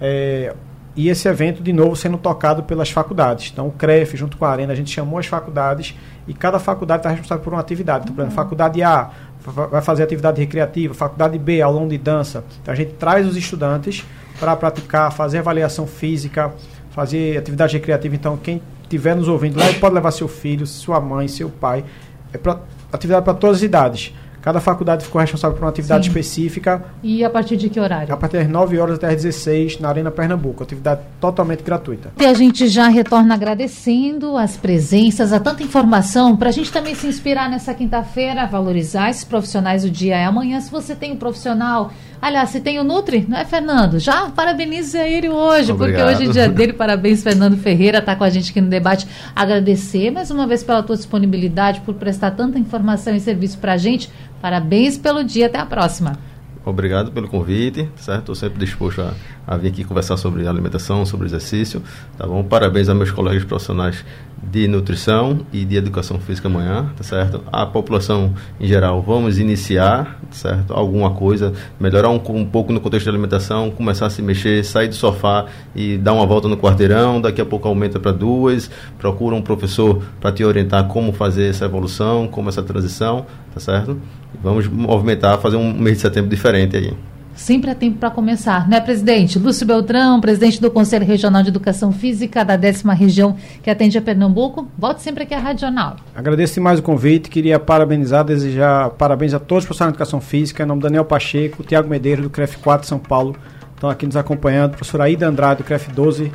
[0.00, 0.54] É,
[0.96, 3.50] e esse evento, de novo, sendo tocado pelas faculdades.
[3.52, 5.96] Então, o CREF, junto com a Arena, a gente chamou as faculdades
[6.28, 8.04] e cada faculdade está responsável por uma atividade.
[8.04, 9.10] Então, por exemplo, faculdade A
[9.44, 12.44] vai fazer atividade recreativa, faculdade B, aulão de dança.
[12.62, 14.04] Então, a gente traz os estudantes
[14.38, 16.52] para praticar, fazer avaliação física,
[16.90, 18.14] fazer atividade recreativa.
[18.14, 21.84] Então, quem estiver nos ouvindo lá, pode levar seu filho, sua mãe, seu pai.
[22.32, 22.60] É pra,
[22.92, 24.12] atividade para todas as idades.
[24.44, 26.10] Cada faculdade ficou responsável por uma atividade Sim.
[26.10, 26.84] específica.
[27.02, 28.12] E a partir de que horário?
[28.12, 30.62] A partir das 9 horas até as 16 na Arena Pernambuco.
[30.62, 32.12] Atividade totalmente gratuita.
[32.20, 36.94] E a gente já retorna agradecendo as presenças, a tanta informação, para a gente também
[36.94, 39.82] se inspirar nessa quinta-feira, valorizar esses profissionais.
[39.82, 40.60] O dia é amanhã.
[40.60, 41.90] Se você tem um profissional
[42.24, 43.98] Aliás, se tem o Nutri, não é, Fernando?
[43.98, 46.06] Já parabenize ele hoje, Obrigado.
[46.06, 46.72] porque hoje é dia dele.
[46.72, 49.06] Parabéns, Fernando Ferreira, está com a gente aqui no debate.
[49.36, 53.76] Agradecer mais uma vez pela tua disponibilidade, por prestar tanta informação e serviço para a
[53.76, 54.10] gente.
[54.40, 55.48] Parabéns pelo dia.
[55.48, 56.18] Até a próxima.
[56.64, 58.20] Obrigado pelo convite, certo?
[58.20, 59.12] Estou sempre disposto a,
[59.46, 61.82] a, vir aqui conversar sobre alimentação, sobre exercício,
[62.16, 62.42] tá bom?
[62.42, 64.02] Parabéns a meus colegas profissionais
[64.50, 67.42] de nutrição e de educação física amanhã, tá certo?
[67.52, 70.72] A população em geral, vamos iniciar, tá certo?
[70.72, 74.88] Alguma coisa, melhorar um, um pouco no contexto de alimentação, começar a se mexer, sair
[74.88, 79.34] do sofá e dar uma volta no quarteirão, daqui a pouco aumenta para duas, procura
[79.34, 83.98] um professor para te orientar como fazer essa evolução, como essa transição, tá certo?
[84.42, 86.92] Vamos movimentar, fazer um mês de setembro diferente aí.
[87.34, 89.40] Sempre é tempo para começar, né, presidente?
[89.40, 94.02] Lúcio Beltrão, presidente do Conselho Regional de Educação Física da décima região que atende a
[94.02, 94.68] Pernambuco.
[94.78, 95.96] Volte sempre aqui à Radional.
[96.14, 100.62] Agradeço mais o convite, queria parabenizar, desejar parabéns a todos os professores de Educação Física,
[100.62, 103.34] em nome do Daniel Pacheco, Tiago Medeiros, do CREF 4 São Paulo,
[103.74, 106.30] estão aqui nos acompanhando, professora Aida Andrade, do CREF 12,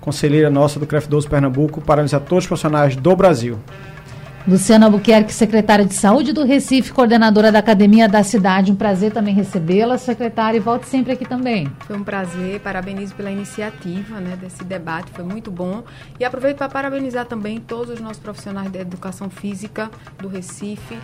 [0.00, 3.58] conselheira nossa do CREF 12 Pernambuco, parabenizar todos os profissionais do Brasil.
[4.46, 8.70] Luciana Albuquerque, secretária de Saúde do Recife, coordenadora da Academia da Cidade.
[8.70, 11.66] Um prazer também recebê-la, secretária, e volte sempre aqui também.
[11.86, 15.82] Foi um prazer, parabenizo pela iniciativa né, desse debate, foi muito bom.
[16.20, 20.98] E aproveito para parabenizar também todos os nossos profissionais de educação física do Recife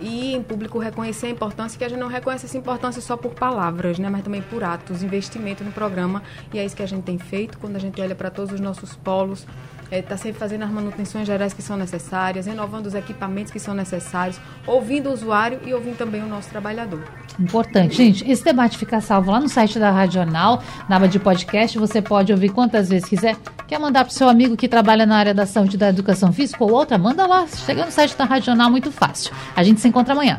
[0.00, 3.34] e em público reconhecer a importância, que a gente não reconhece essa importância só por
[3.34, 6.22] palavras, né, mas também por atos, investimento no programa,
[6.52, 8.60] e é isso que a gente tem feito quando a gente olha para todos os
[8.60, 9.44] nossos polos,
[9.86, 13.58] está é, tá sempre fazendo as manutenções gerais que são necessárias, renovando os equipamentos que
[13.58, 17.04] são necessários, ouvindo o usuário e ouvindo também o nosso trabalhador.
[17.38, 17.96] Importante.
[17.96, 21.78] Gente, esse debate fica salvo lá no site da Radional, na aba de podcast.
[21.78, 23.36] Você pode ouvir quantas vezes quiser.
[23.68, 26.64] Quer mandar para o seu amigo que trabalha na área da saúde da educação física
[26.64, 26.98] ou outra?
[26.98, 27.46] Manda lá.
[27.46, 29.32] Chega no site da Radional, muito fácil.
[29.54, 30.38] A gente se encontra amanhã.